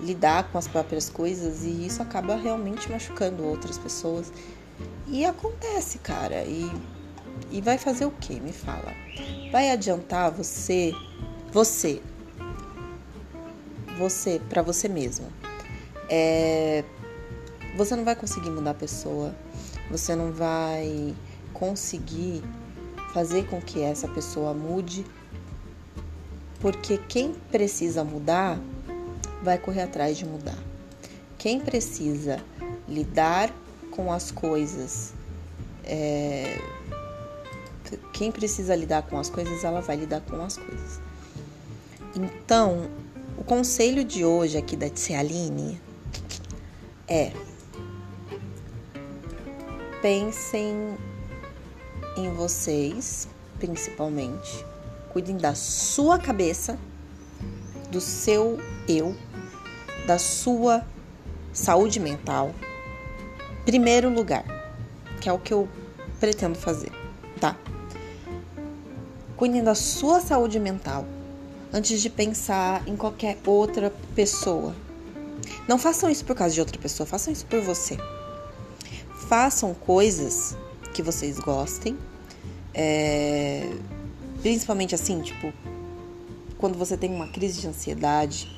lidar 0.00 0.50
com 0.50 0.58
as 0.58 0.66
próprias 0.66 1.08
coisas 1.08 1.62
e 1.64 1.86
isso 1.86 2.02
acaba 2.02 2.36
realmente 2.36 2.90
machucando 2.90 3.44
outras 3.44 3.78
pessoas. 3.78 4.32
E 5.08 5.24
acontece, 5.24 5.98
cara. 5.98 6.44
E, 6.44 6.70
e 7.50 7.60
vai 7.60 7.78
fazer 7.78 8.04
o 8.04 8.10
que? 8.10 8.40
Me 8.40 8.52
fala. 8.52 8.92
Vai 9.50 9.70
adiantar 9.70 10.30
você, 10.30 10.92
você, 11.52 12.00
você, 14.02 14.40
para 14.48 14.62
você 14.62 14.88
mesmo. 14.88 15.26
É, 16.08 16.84
você 17.76 17.94
não 17.94 18.04
vai 18.04 18.16
conseguir 18.16 18.50
mudar 18.50 18.72
a 18.72 18.74
pessoa. 18.74 19.34
Você 19.90 20.14
não 20.16 20.32
vai 20.32 21.14
conseguir 21.52 22.42
fazer 23.14 23.46
com 23.46 23.60
que 23.60 23.80
essa 23.80 24.08
pessoa 24.08 24.54
mude, 24.54 25.04
porque 26.60 26.96
quem 26.96 27.34
precisa 27.50 28.02
mudar 28.02 28.58
vai 29.42 29.58
correr 29.58 29.82
atrás 29.82 30.16
de 30.16 30.24
mudar. 30.24 30.58
Quem 31.38 31.60
precisa 31.60 32.42
lidar 32.88 33.54
com 33.90 34.12
as 34.12 34.30
coisas, 34.30 35.12
é... 35.84 36.58
quem 38.12 38.32
precisa 38.32 38.74
lidar 38.74 39.02
com 39.02 39.18
as 39.18 39.28
coisas, 39.28 39.62
ela 39.62 39.80
vai 39.80 39.96
lidar 39.96 40.22
com 40.22 40.42
as 40.42 40.56
coisas. 40.56 41.00
Então, 42.14 42.88
o 43.42 43.44
conselho 43.44 44.04
de 44.04 44.24
hoje 44.24 44.56
aqui 44.56 44.76
da 44.76 44.86
Aline 45.18 45.80
é 47.08 47.32
pensem 50.00 50.96
em 52.16 52.32
vocês, 52.34 53.26
principalmente. 53.58 54.64
Cuidem 55.12 55.36
da 55.36 55.56
sua 55.56 56.20
cabeça, 56.20 56.78
do 57.90 58.00
seu 58.00 58.60
eu, 58.86 59.12
da 60.06 60.20
sua 60.20 60.86
saúde 61.52 61.98
mental. 61.98 62.54
Primeiro 63.64 64.08
lugar, 64.08 64.44
que 65.20 65.28
é 65.28 65.32
o 65.32 65.38
que 65.40 65.52
eu 65.52 65.68
pretendo 66.20 66.56
fazer, 66.56 66.92
tá? 67.40 67.56
Cuidem 69.36 69.64
da 69.64 69.74
sua 69.74 70.20
saúde 70.20 70.60
mental 70.60 71.04
antes 71.72 72.02
de 72.02 72.10
pensar 72.10 72.86
em 72.86 72.96
qualquer 72.96 73.38
outra 73.46 73.90
pessoa. 74.14 74.74
Não 75.66 75.78
façam 75.78 76.10
isso 76.10 76.24
por 76.24 76.36
causa 76.36 76.54
de 76.54 76.60
outra 76.60 76.78
pessoa, 76.78 77.06
façam 77.06 77.32
isso 77.32 77.46
por 77.46 77.60
você. 77.60 77.96
Façam 79.28 79.72
coisas 79.72 80.56
que 80.92 81.02
vocês 81.02 81.38
gostem. 81.38 81.96
É, 82.74 83.70
principalmente 84.40 84.94
assim, 84.94 85.20
tipo, 85.22 85.52
quando 86.58 86.76
você 86.76 86.96
tem 86.96 87.10
uma 87.10 87.28
crise 87.28 87.60
de 87.60 87.68
ansiedade, 87.68 88.48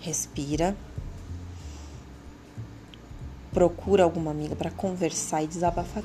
respira. 0.00 0.76
Procura 3.52 4.04
alguma 4.04 4.30
amiga 4.30 4.56
para 4.56 4.70
conversar 4.70 5.42
e 5.42 5.46
desabafar 5.46 6.02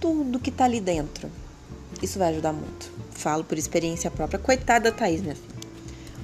tudo 0.00 0.38
que 0.38 0.52
tá 0.52 0.64
ali 0.64 0.80
dentro. 0.80 1.30
Isso 2.02 2.18
vai 2.18 2.32
ajudar 2.32 2.52
muito. 2.52 2.90
Falo 3.10 3.44
por 3.44 3.56
experiência 3.56 4.10
própria. 4.10 4.38
Coitada 4.38 4.90
da 4.90 4.96
Thaís, 4.96 5.22
minha 5.22 5.34
filha. 5.34 5.56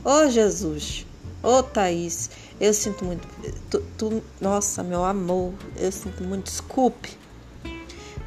Ô 0.04 0.26
oh, 0.26 0.30
Jesus! 0.30 1.06
Ô 1.42 1.58
oh, 1.58 1.62
Thaís, 1.62 2.30
eu 2.60 2.72
sinto 2.74 3.04
muito. 3.04 3.26
Tu, 3.70 3.80
tu, 3.96 4.22
nossa, 4.40 4.82
meu 4.82 5.04
amor, 5.04 5.54
eu 5.76 5.90
sinto 5.90 6.22
muito. 6.22 6.44
Desculpe. 6.44 7.16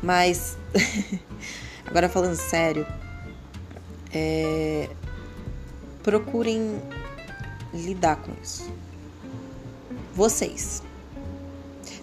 Mas, 0.01 0.58
agora 1.86 2.10
falando 2.10 2.36
sério, 2.36 2.86
é, 4.13 4.89
procurem 6.03 6.81
lidar 7.73 8.17
com 8.17 8.31
isso. 8.41 8.71
Vocês. 10.13 10.81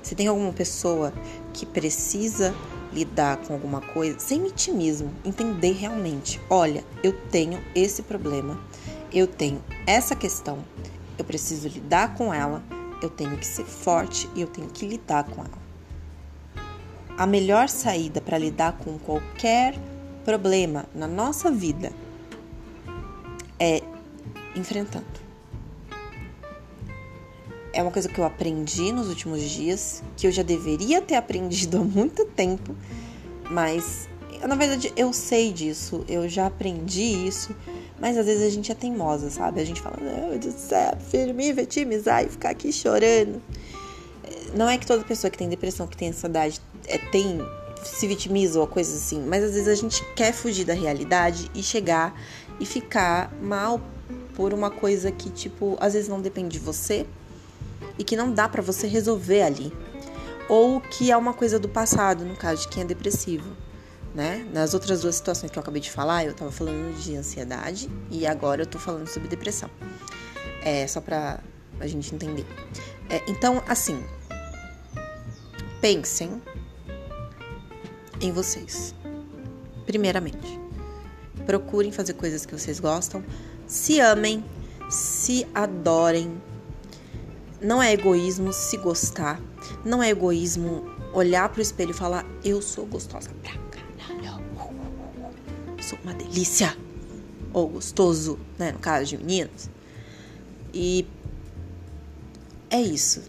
Se 0.02 0.14
tem 0.14 0.26
alguma 0.26 0.52
pessoa 0.52 1.12
que 1.52 1.64
precisa 1.64 2.54
lidar 2.92 3.38
com 3.38 3.54
alguma 3.54 3.80
coisa, 3.80 4.18
sem 4.18 4.42
vitimismo, 4.42 5.12
entender 5.24 5.72
realmente: 5.72 6.40
olha, 6.48 6.84
eu 7.02 7.12
tenho 7.30 7.62
esse 7.74 8.02
problema, 8.02 8.60
eu 9.12 9.26
tenho 9.26 9.62
essa 9.86 10.14
questão, 10.14 10.58
eu 11.18 11.24
preciso 11.24 11.68
lidar 11.68 12.14
com 12.14 12.32
ela, 12.32 12.62
eu 13.02 13.10
tenho 13.10 13.36
que 13.36 13.46
ser 13.46 13.64
forte 13.64 14.28
e 14.34 14.40
eu 14.40 14.46
tenho 14.46 14.68
que 14.68 14.86
lidar 14.86 15.24
com 15.24 15.40
ela 15.40 15.62
a 17.16 17.26
melhor 17.26 17.68
saída 17.68 18.20
para 18.20 18.38
lidar 18.38 18.72
com 18.78 18.98
qualquer 18.98 19.74
problema 20.24 20.86
na 20.94 21.06
nossa 21.06 21.50
vida 21.50 21.92
é 23.58 23.82
enfrentando. 24.56 25.11
É 27.72 27.82
uma 27.82 27.90
coisa 27.90 28.08
que 28.08 28.18
eu 28.18 28.24
aprendi 28.24 28.92
nos 28.92 29.08
últimos 29.08 29.40
dias, 29.42 30.02
que 30.16 30.26
eu 30.26 30.32
já 30.32 30.42
deveria 30.42 31.00
ter 31.00 31.14
aprendido 31.14 31.78
há 31.80 31.84
muito 31.84 32.24
tempo, 32.26 32.74
mas 33.50 34.08
na 34.46 34.54
verdade 34.54 34.92
eu 34.96 35.12
sei 35.12 35.52
disso, 35.52 36.04
eu 36.08 36.28
já 36.28 36.46
aprendi 36.46 37.26
isso, 37.26 37.54
mas 38.00 38.18
às 38.18 38.26
vezes 38.26 38.42
a 38.42 38.50
gente 38.50 38.70
é 38.70 38.74
teimosa, 38.74 39.30
sabe? 39.30 39.60
A 39.60 39.64
gente 39.64 39.80
fala, 39.80 39.96
meu 40.00 40.38
Deus 40.38 40.54
do 40.54 40.60
céu, 40.60 40.90
prefiro 40.96 41.32
me 41.32 41.52
vitimizar 41.52 42.24
e 42.24 42.28
ficar 42.28 42.50
aqui 42.50 42.72
chorando. 42.72 43.40
Não 44.54 44.68
é 44.68 44.76
que 44.76 44.86
toda 44.86 45.02
pessoa 45.04 45.30
que 45.30 45.38
tem 45.38 45.48
depressão, 45.48 45.86
que 45.86 45.96
tem 45.96 46.08
ansiedade, 46.08 46.60
é, 46.86 46.98
tem 46.98 47.40
se 47.82 48.06
vitimiza 48.06 48.60
ou 48.60 48.66
coisas 48.66 49.02
assim, 49.02 49.20
mas 49.26 49.42
às 49.42 49.52
vezes 49.52 49.68
a 49.68 49.74
gente 49.74 50.04
quer 50.14 50.32
fugir 50.32 50.64
da 50.64 50.74
realidade 50.74 51.50
e 51.54 51.62
chegar 51.62 52.14
e 52.60 52.66
ficar 52.66 53.32
mal 53.42 53.80
por 54.34 54.54
uma 54.54 54.70
coisa 54.70 55.10
que, 55.10 55.30
tipo, 55.30 55.76
às 55.80 55.92
vezes 55.94 56.08
não 56.08 56.20
depende 56.20 56.58
de 56.58 56.64
você 56.64 57.06
e 57.98 58.04
que 58.04 58.16
não 58.16 58.32
dá 58.32 58.48
para 58.48 58.62
você 58.62 58.86
resolver 58.86 59.42
ali. 59.42 59.72
Ou 60.48 60.80
que 60.80 61.10
é 61.10 61.16
uma 61.16 61.32
coisa 61.32 61.58
do 61.58 61.68
passado, 61.68 62.24
no 62.24 62.36
caso 62.36 62.62
de 62.62 62.68
quem 62.68 62.82
é 62.82 62.86
depressivo, 62.86 63.56
né? 64.14 64.46
Nas 64.52 64.74
outras 64.74 65.02
duas 65.02 65.14
situações 65.14 65.50
que 65.50 65.58
eu 65.58 65.62
acabei 65.62 65.80
de 65.80 65.90
falar, 65.90 66.24
eu 66.24 66.34
tava 66.34 66.50
falando 66.50 66.94
de 67.00 67.16
ansiedade 67.16 67.88
e 68.10 68.26
agora 68.26 68.62
eu 68.62 68.66
tô 68.66 68.78
falando 68.78 69.06
sobre 69.06 69.28
depressão. 69.28 69.70
É 70.62 70.86
só 70.86 71.00
pra 71.00 71.40
a 71.80 71.86
gente 71.86 72.14
entender. 72.14 72.46
É, 73.08 73.22
então, 73.28 73.62
assim, 73.66 74.02
pensem 75.80 76.40
em 78.20 78.30
vocês. 78.30 78.94
Primeiramente, 79.84 80.60
procurem 81.44 81.90
fazer 81.90 82.14
coisas 82.14 82.46
que 82.46 82.56
vocês 82.56 82.78
gostam, 82.78 83.24
se 83.66 84.00
amem, 84.00 84.44
se 84.88 85.46
adorem. 85.54 86.40
Não 87.62 87.82
é 87.82 87.92
egoísmo 87.92 88.52
se 88.52 88.76
gostar, 88.76 89.40
não 89.84 90.02
é 90.02 90.10
egoísmo 90.10 90.84
olhar 91.12 91.48
pro 91.48 91.62
espelho 91.62 91.92
e 91.92 91.94
falar: 91.94 92.26
Eu 92.44 92.60
sou 92.60 92.84
gostosa 92.86 93.30
pra 93.42 93.52
caralho, 93.52 94.42
sou 95.80 95.98
uma 96.02 96.14
delícia, 96.14 96.76
ou 97.52 97.68
gostoso, 97.68 98.38
né? 98.58 98.72
No 98.72 98.78
caso 98.78 99.06
de 99.06 99.18
meninos. 99.18 99.70
E 100.74 101.06
é 102.70 102.80
isso. 102.80 103.22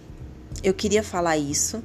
Eu 0.63 0.74
queria 0.74 1.04
falar 1.04 1.38
isso. 1.38 1.84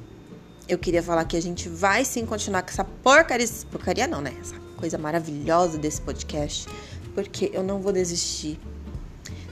Eu 0.67 0.77
queria 0.77 1.03
falar 1.03 1.25
que 1.25 1.35
a 1.35 1.41
gente 1.41 1.67
vai 1.67 2.05
sim 2.05 2.25
continuar 2.25 2.61
com 2.61 2.69
essa 2.69 2.83
porcaria. 2.83 3.47
Porcaria 3.69 4.07
não, 4.07 4.21
né? 4.21 4.33
Essa 4.39 4.55
coisa 4.77 4.97
maravilhosa 4.97 5.77
desse 5.77 5.99
podcast. 6.01 6.67
Porque 7.13 7.51
eu 7.53 7.63
não 7.63 7.81
vou 7.81 7.91
desistir. 7.91 8.59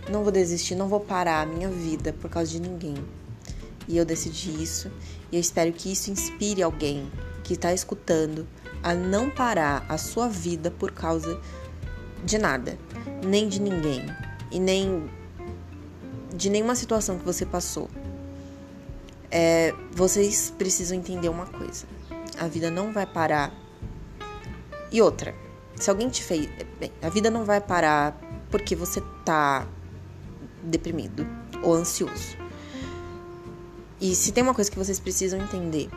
Não 0.09 0.23
vou 0.23 0.31
desistir, 0.31 0.75
não 0.75 0.87
vou 0.87 0.99
parar 0.99 1.41
a 1.41 1.45
minha 1.45 1.69
vida 1.69 2.13
por 2.13 2.29
causa 2.29 2.51
de 2.51 2.61
ninguém. 2.61 2.95
E 3.87 3.97
eu 3.97 4.05
decidi 4.05 4.61
isso. 4.61 4.91
E 5.31 5.35
eu 5.35 5.39
espero 5.39 5.71
que 5.73 5.91
isso 5.91 6.11
inspire 6.11 6.63
alguém 6.63 7.11
que 7.43 7.53
está 7.53 7.73
escutando 7.73 8.47
a 8.83 8.93
não 8.93 9.29
parar 9.29 9.85
a 9.89 9.97
sua 9.97 10.27
vida 10.27 10.71
por 10.71 10.91
causa 10.91 11.39
de 12.23 12.37
nada, 12.37 12.77
nem 13.25 13.47
de 13.47 13.61
ninguém 13.61 14.05
e 14.51 14.59
nem 14.59 15.09
de 16.33 16.49
nenhuma 16.49 16.75
situação 16.75 17.17
que 17.17 17.25
você 17.25 17.45
passou. 17.45 17.89
É, 19.29 19.73
vocês 19.91 20.53
precisam 20.57 20.97
entender 20.97 21.29
uma 21.29 21.45
coisa: 21.45 21.85
a 22.39 22.47
vida 22.47 22.71
não 22.71 22.93
vai 22.93 23.05
parar. 23.05 23.53
E 24.91 25.01
outra, 25.01 25.35
se 25.75 25.89
alguém 25.89 26.09
te 26.09 26.23
fez. 26.23 26.49
Bem, 26.79 26.91
a 27.01 27.09
vida 27.09 27.29
não 27.29 27.43
vai 27.43 27.59
parar 27.59 28.17
porque 28.49 28.75
você 28.75 29.01
tá 29.25 29.67
deprimido 30.67 31.25
ou 31.63 31.73
ansioso. 31.73 32.37
E 33.99 34.13
se 34.15 34.31
tem 34.31 34.43
uma 34.43 34.53
coisa 34.53 34.69
que 34.69 34.77
vocês 34.77 34.99
precisam 34.99 35.39
entender 35.39 35.89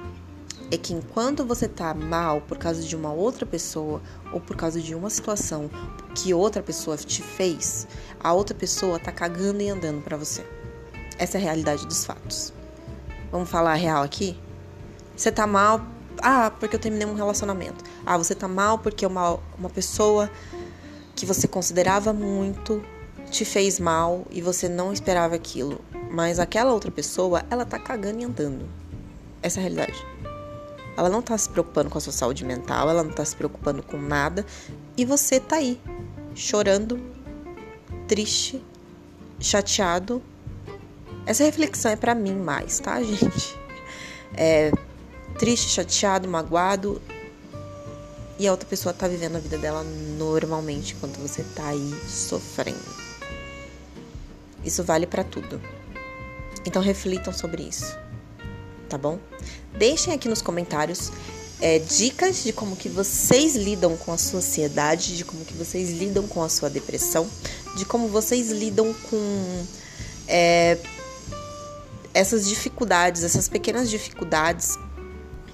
é 0.70 0.78
que 0.78 0.94
enquanto 0.94 1.44
você 1.44 1.68
tá 1.68 1.92
mal 1.92 2.40
por 2.42 2.56
causa 2.56 2.82
de 2.82 2.94
uma 2.94 3.12
outra 3.12 3.44
pessoa 3.44 4.00
ou 4.32 4.40
por 4.40 4.56
causa 4.56 4.80
de 4.80 4.94
uma 4.94 5.10
situação 5.10 5.68
que 6.14 6.32
outra 6.32 6.62
pessoa 6.62 6.96
te 6.96 7.22
fez, 7.22 7.88
a 8.20 8.32
outra 8.32 8.54
pessoa 8.54 8.98
tá 8.98 9.10
cagando 9.10 9.60
e 9.60 9.68
andando 9.68 10.02
para 10.02 10.16
você. 10.16 10.46
Essa 11.18 11.38
é 11.38 11.40
a 11.40 11.44
realidade 11.44 11.86
dos 11.86 12.04
fatos. 12.04 12.52
Vamos 13.32 13.50
falar 13.50 13.72
a 13.72 13.76
real 13.76 14.02
aqui? 14.02 14.38
Você 15.16 15.30
tá 15.30 15.46
mal, 15.46 15.84
ah, 16.22 16.50
porque 16.58 16.76
eu 16.76 16.80
terminei 16.80 17.06
um 17.06 17.14
relacionamento. 17.14 17.84
Ah, 18.06 18.16
você 18.16 18.34
tá 18.34 18.48
mal 18.48 18.78
porque 18.78 19.04
uma, 19.04 19.38
uma 19.58 19.68
pessoa 19.68 20.30
que 21.14 21.26
você 21.26 21.46
considerava 21.46 22.12
muito 22.12 22.82
te 23.30 23.44
fez 23.44 23.80
mal 23.80 24.26
e 24.30 24.42
você 24.42 24.68
não 24.68 24.92
esperava 24.92 25.34
aquilo. 25.34 25.80
Mas 26.10 26.38
aquela 26.38 26.72
outra 26.72 26.90
pessoa, 26.90 27.44
ela 27.48 27.64
tá 27.64 27.78
cagando 27.78 28.20
e 28.20 28.24
andando. 28.24 28.68
Essa 29.42 29.58
é 29.58 29.60
a 29.60 29.62
realidade. 29.62 30.06
Ela 30.96 31.08
não 31.08 31.22
tá 31.22 31.38
se 31.38 31.48
preocupando 31.48 31.88
com 31.88 31.96
a 31.96 32.00
sua 32.00 32.12
saúde 32.12 32.44
mental, 32.44 32.90
ela 32.90 33.02
não 33.02 33.12
tá 33.12 33.24
se 33.24 33.34
preocupando 33.34 33.82
com 33.82 33.96
nada. 33.96 34.44
E 34.96 35.04
você 35.04 35.40
tá 35.40 35.56
aí, 35.56 35.80
chorando, 36.34 37.00
triste, 38.06 38.62
chateado. 39.38 40.22
Essa 41.24 41.44
reflexão 41.44 41.92
é 41.92 41.96
para 41.96 42.14
mim 42.14 42.34
mais, 42.34 42.80
tá, 42.80 43.00
gente? 43.02 43.58
É 44.36 44.72
triste, 45.38 45.70
chateado, 45.70 46.28
magoado. 46.28 47.00
E 48.38 48.46
a 48.48 48.50
outra 48.50 48.68
pessoa 48.68 48.92
tá 48.92 49.06
vivendo 49.06 49.36
a 49.36 49.38
vida 49.38 49.58
dela 49.58 49.84
normalmente 50.18 50.94
enquanto 50.94 51.18
você 51.18 51.42
tá 51.54 51.68
aí 51.68 51.94
sofrendo. 52.08 53.09
Isso 54.64 54.84
vale 54.84 55.06
para 55.06 55.24
tudo. 55.24 55.60
Então 56.64 56.82
reflitam 56.82 57.32
sobre 57.32 57.62
isso 57.62 57.98
tá 58.90 58.98
bom? 58.98 59.18
Deixem 59.78 60.12
aqui 60.12 60.28
nos 60.28 60.42
comentários 60.42 61.12
é, 61.60 61.78
dicas 61.78 62.42
de 62.42 62.52
como 62.52 62.74
que 62.74 62.88
vocês 62.88 63.54
lidam 63.54 63.96
com 63.96 64.12
a 64.12 64.18
sua 64.18 64.40
ansiedade, 64.40 65.16
de 65.16 65.24
como 65.24 65.44
que 65.44 65.54
vocês 65.54 65.90
lidam 65.90 66.26
com 66.26 66.42
a 66.42 66.48
sua 66.48 66.68
depressão, 66.68 67.26
de 67.76 67.84
como 67.84 68.08
vocês 68.08 68.50
lidam 68.50 68.92
com 69.08 69.64
é, 70.26 70.76
essas 72.12 72.48
dificuldades, 72.48 73.22
essas 73.22 73.48
pequenas 73.48 73.88
dificuldades 73.88 74.76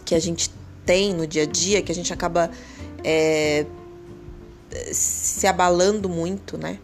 que 0.04 0.14
a 0.14 0.18
gente 0.18 0.50
tem 0.86 1.12
no 1.12 1.26
dia 1.26 1.42
a 1.42 1.46
dia, 1.46 1.82
que 1.82 1.92
a 1.92 1.94
gente 1.94 2.12
acaba 2.12 2.50
é, 3.04 3.66
se 4.92 5.46
abalando 5.46 6.08
muito, 6.08 6.56
né? 6.56 6.78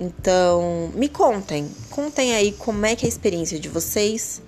Então, 0.00 0.90
me 0.94 1.08
contem, 1.08 1.68
contem 1.90 2.34
aí 2.34 2.52
como 2.52 2.86
é 2.86 2.94
que 2.94 3.04
é 3.04 3.08
a 3.08 3.08
experiência 3.08 3.58
de 3.58 3.68
vocês, 3.68 4.40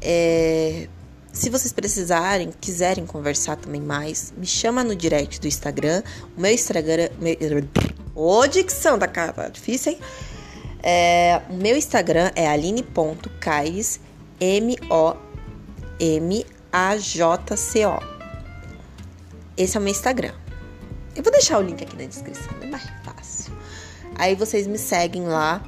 é, 0.00 0.88
se 1.34 1.50
vocês 1.50 1.72
precisarem, 1.72 2.52
quiserem 2.60 3.04
conversar 3.04 3.56
também 3.56 3.80
mais, 3.80 4.32
me 4.36 4.46
chama 4.46 4.84
no 4.84 4.94
direct 4.94 5.40
do 5.40 5.48
Instagram. 5.48 6.02
O 6.36 6.40
meu 6.40 6.52
Instagram. 6.52 7.08
Ô, 8.14 8.38
oh, 8.38 8.46
dicção 8.46 8.96
da 8.96 9.08
cara, 9.08 9.32
tá 9.32 9.48
difícil, 9.48 9.92
hein? 9.92 9.98
É, 10.80 11.42
o 11.50 11.54
meu 11.54 11.76
Instagram 11.76 12.30
é 12.36 12.46
aline.caires, 12.46 13.98
M-O-M-A-J-C-O. 14.38 15.18
Esse 19.56 19.76
é 19.76 19.80
o 19.80 19.82
meu 19.82 19.90
Instagram. 19.90 20.34
Eu 21.16 21.22
vou 21.22 21.32
deixar 21.32 21.58
o 21.58 21.62
link 21.62 21.82
aqui 21.82 21.96
na 21.96 22.04
descrição, 22.04 22.52
fácil. 22.70 23.03
Aí 24.16 24.34
vocês 24.34 24.66
me 24.66 24.78
seguem 24.78 25.26
lá 25.26 25.62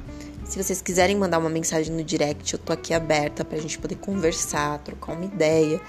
se 0.47 0.63
vocês 0.63 0.81
quiserem 0.81 1.15
mandar 1.15 1.39
uma 1.39 1.49
mensagem 1.49 1.93
no 1.93 2.03
direct, 2.03 2.53
eu 2.53 2.59
tô 2.59 2.71
aqui 2.71 2.93
aberta 2.93 3.43
pra 3.43 3.57
gente 3.57 3.77
poder 3.77 3.95
conversar, 3.95 4.79
trocar 4.79 5.11
uma 5.11 5.25
ideia. 5.25 5.81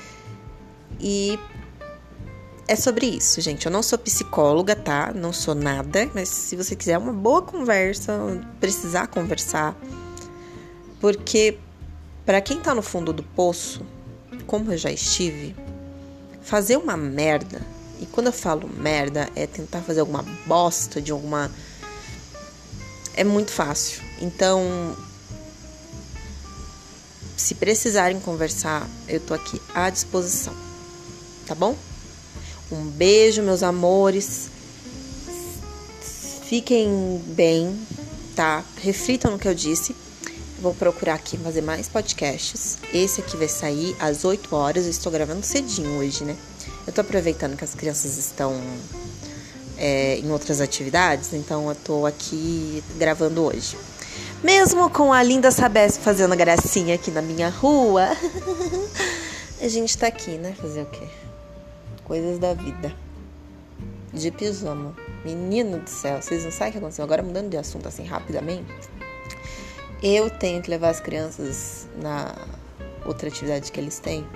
E 0.99 1.39
é 2.67 2.75
sobre 2.75 3.07
isso, 3.07 3.41
gente. 3.41 3.67
Eu 3.67 3.73
não 3.73 3.85
sou 3.85 3.97
psicóloga, 3.97 4.75
tá? 4.75 5.13
Não 5.15 5.33
sou 5.33 5.55
nada, 5.55 6.11
mas 6.13 6.29
se 6.29 6.57
você 6.57 6.75
quiser 6.75 6.99
uma 6.99 7.13
boa 7.13 7.41
conversa, 7.41 8.13
precisar 8.59 9.07
conversar, 9.07 9.77
porque 11.01 11.57
para 12.27 12.41
quem 12.41 12.59
tá 12.59 12.75
no 12.75 12.83
fundo 12.83 13.13
do 13.13 13.23
poço, 13.23 13.87
como 14.45 14.73
eu 14.73 14.77
já 14.77 14.91
estive, 14.91 15.55
fazer 16.43 16.77
uma 16.77 16.97
merda, 16.97 17.63
e 18.01 18.07
quando 18.07 18.27
eu 18.27 18.33
falo 18.33 18.69
merda, 18.69 19.29
é 19.37 19.47
tentar 19.47 19.83
fazer 19.83 20.01
alguma 20.01 20.25
bosta 20.47 21.01
de 21.01 21.13
alguma 21.13 21.49
é 23.19 23.25
muito 23.25 23.51
fácil. 23.51 24.01
Então, 24.23 24.97
se 27.37 27.57
precisarem 27.57 28.21
conversar, 28.21 28.89
eu 29.09 29.19
tô 29.19 29.35
aqui 29.35 29.61
à 29.75 29.91
disposição. 29.91 30.55
Tá 31.45 31.53
bom? 31.53 31.77
Um 32.71 32.85
beijo, 32.85 33.43
meus 33.43 33.65
amores. 33.65 34.49
Fiquem 36.49 37.21
bem, 37.27 37.77
tá? 38.37 38.65
Reflitam 38.77 39.33
no 39.33 39.39
que 39.39 39.49
eu 39.49 39.55
disse. 39.55 39.97
Vou 40.61 40.73
procurar 40.73 41.15
aqui 41.15 41.37
fazer 41.39 41.61
mais 41.61 41.89
podcasts. 41.89 42.79
Esse 42.95 43.21
aqui 43.21 43.37
vai 43.37 43.49
sair 43.49 43.97
às 43.99 44.25
8 44.25 44.55
horas. 44.55 44.85
Eu 44.85 44.91
estou 44.91 45.11
gravando 45.11 45.45
cedinho 45.45 45.99
hoje, 45.99 46.23
né? 46.23 46.37
Eu 46.87 46.93
tô 46.93 47.01
aproveitando 47.01 47.57
que 47.57 47.65
as 47.65 47.75
crianças 47.75 48.17
estão 48.17 48.55
é, 49.79 50.19
em 50.19 50.31
outras 50.31 50.61
atividades, 50.61 51.33
então 51.33 51.69
eu 51.69 51.75
tô 51.75 52.05
aqui 52.05 52.83
gravando 52.97 53.45
hoje. 53.45 53.77
Mesmo 54.43 54.91
com 54.91 55.13
a 55.13 55.23
linda 55.23 55.51
Sabesp 55.51 56.03
fazendo 56.03 56.37
gracinha 56.37 56.97
aqui 56.97 57.11
na 57.11 57.23
minha 57.23 57.49
rua, 57.49 58.09
a 59.63 59.69
gente 59.69 59.97
tá 59.97 60.09
aqui, 60.09 60.33
né? 60.33 60.55
Fazer 60.61 60.83
o 60.83 60.87
quê? 60.87 61.07
Coisas 62.05 62.39
da 62.39 62.55
vida. 62.55 62.95
De 64.13 64.31
pijama. 64.31 64.97
Menino 65.25 65.79
do 65.81 65.91
céu, 65.91 66.21
vocês 66.21 66.45
não 66.45 66.51
sabem 66.51 66.69
o 66.69 66.73
que 66.73 66.79
aconteceu? 66.79 67.05
Agora 67.05 67.23
mudando 67.23 67.51
de 67.51 67.57
assunto 67.57 67.87
assim 67.89 68.05
rapidamente. 68.05 68.73
Eu 70.03 70.31
tenho 70.31 70.63
que 70.63 70.71
levar 70.71 70.91
as 70.91 71.01
crianças 71.01 71.89
na 72.01 72.35
outra 73.05 73.29
atividade 73.29 73.71
que 73.71 73.81
eles 73.81 73.99
têm 73.99 74.27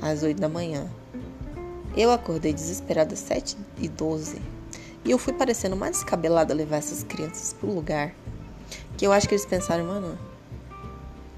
às 0.00 0.22
8 0.22 0.40
da 0.40 0.48
manhã. 0.48 0.86
Eu 1.96 2.10
acordei 2.10 2.52
desesperada 2.52 3.12
às 3.14 3.20
7 3.20 3.56
e 3.78 3.88
12 3.88 4.40
e 5.04 5.10
eu 5.10 5.18
fui 5.18 5.32
parecendo 5.32 5.76
mais 5.76 5.96
descabelada 5.96 6.54
levar 6.54 6.76
essas 6.76 7.02
crianças 7.02 7.52
pro 7.52 7.72
lugar. 7.72 8.14
Que 8.96 9.06
eu 9.06 9.12
acho 9.12 9.26
que 9.26 9.34
eles 9.34 9.46
pensaram, 9.46 9.84
mano, 9.84 10.18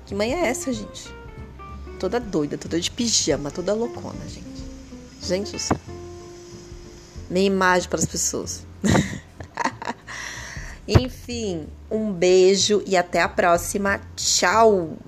que 0.06 0.14
mãe 0.14 0.34
é 0.34 0.48
essa, 0.48 0.72
gente? 0.72 1.08
Toda 1.98 2.18
doida, 2.18 2.58
toda 2.58 2.80
de 2.80 2.90
pijama, 2.90 3.50
toda 3.50 3.72
loucona, 3.72 4.26
gente. 4.26 4.64
Gente 5.22 5.52
do 5.52 5.58
céu. 5.58 5.78
Imagem 7.30 7.88
para 7.88 8.00
as 8.00 8.06
pessoas. 8.06 8.66
Enfim, 10.86 11.66
um 11.90 12.12
beijo 12.12 12.82
e 12.84 12.96
até 12.96 13.22
a 13.22 13.28
próxima. 13.28 14.00
Tchau! 14.16 14.98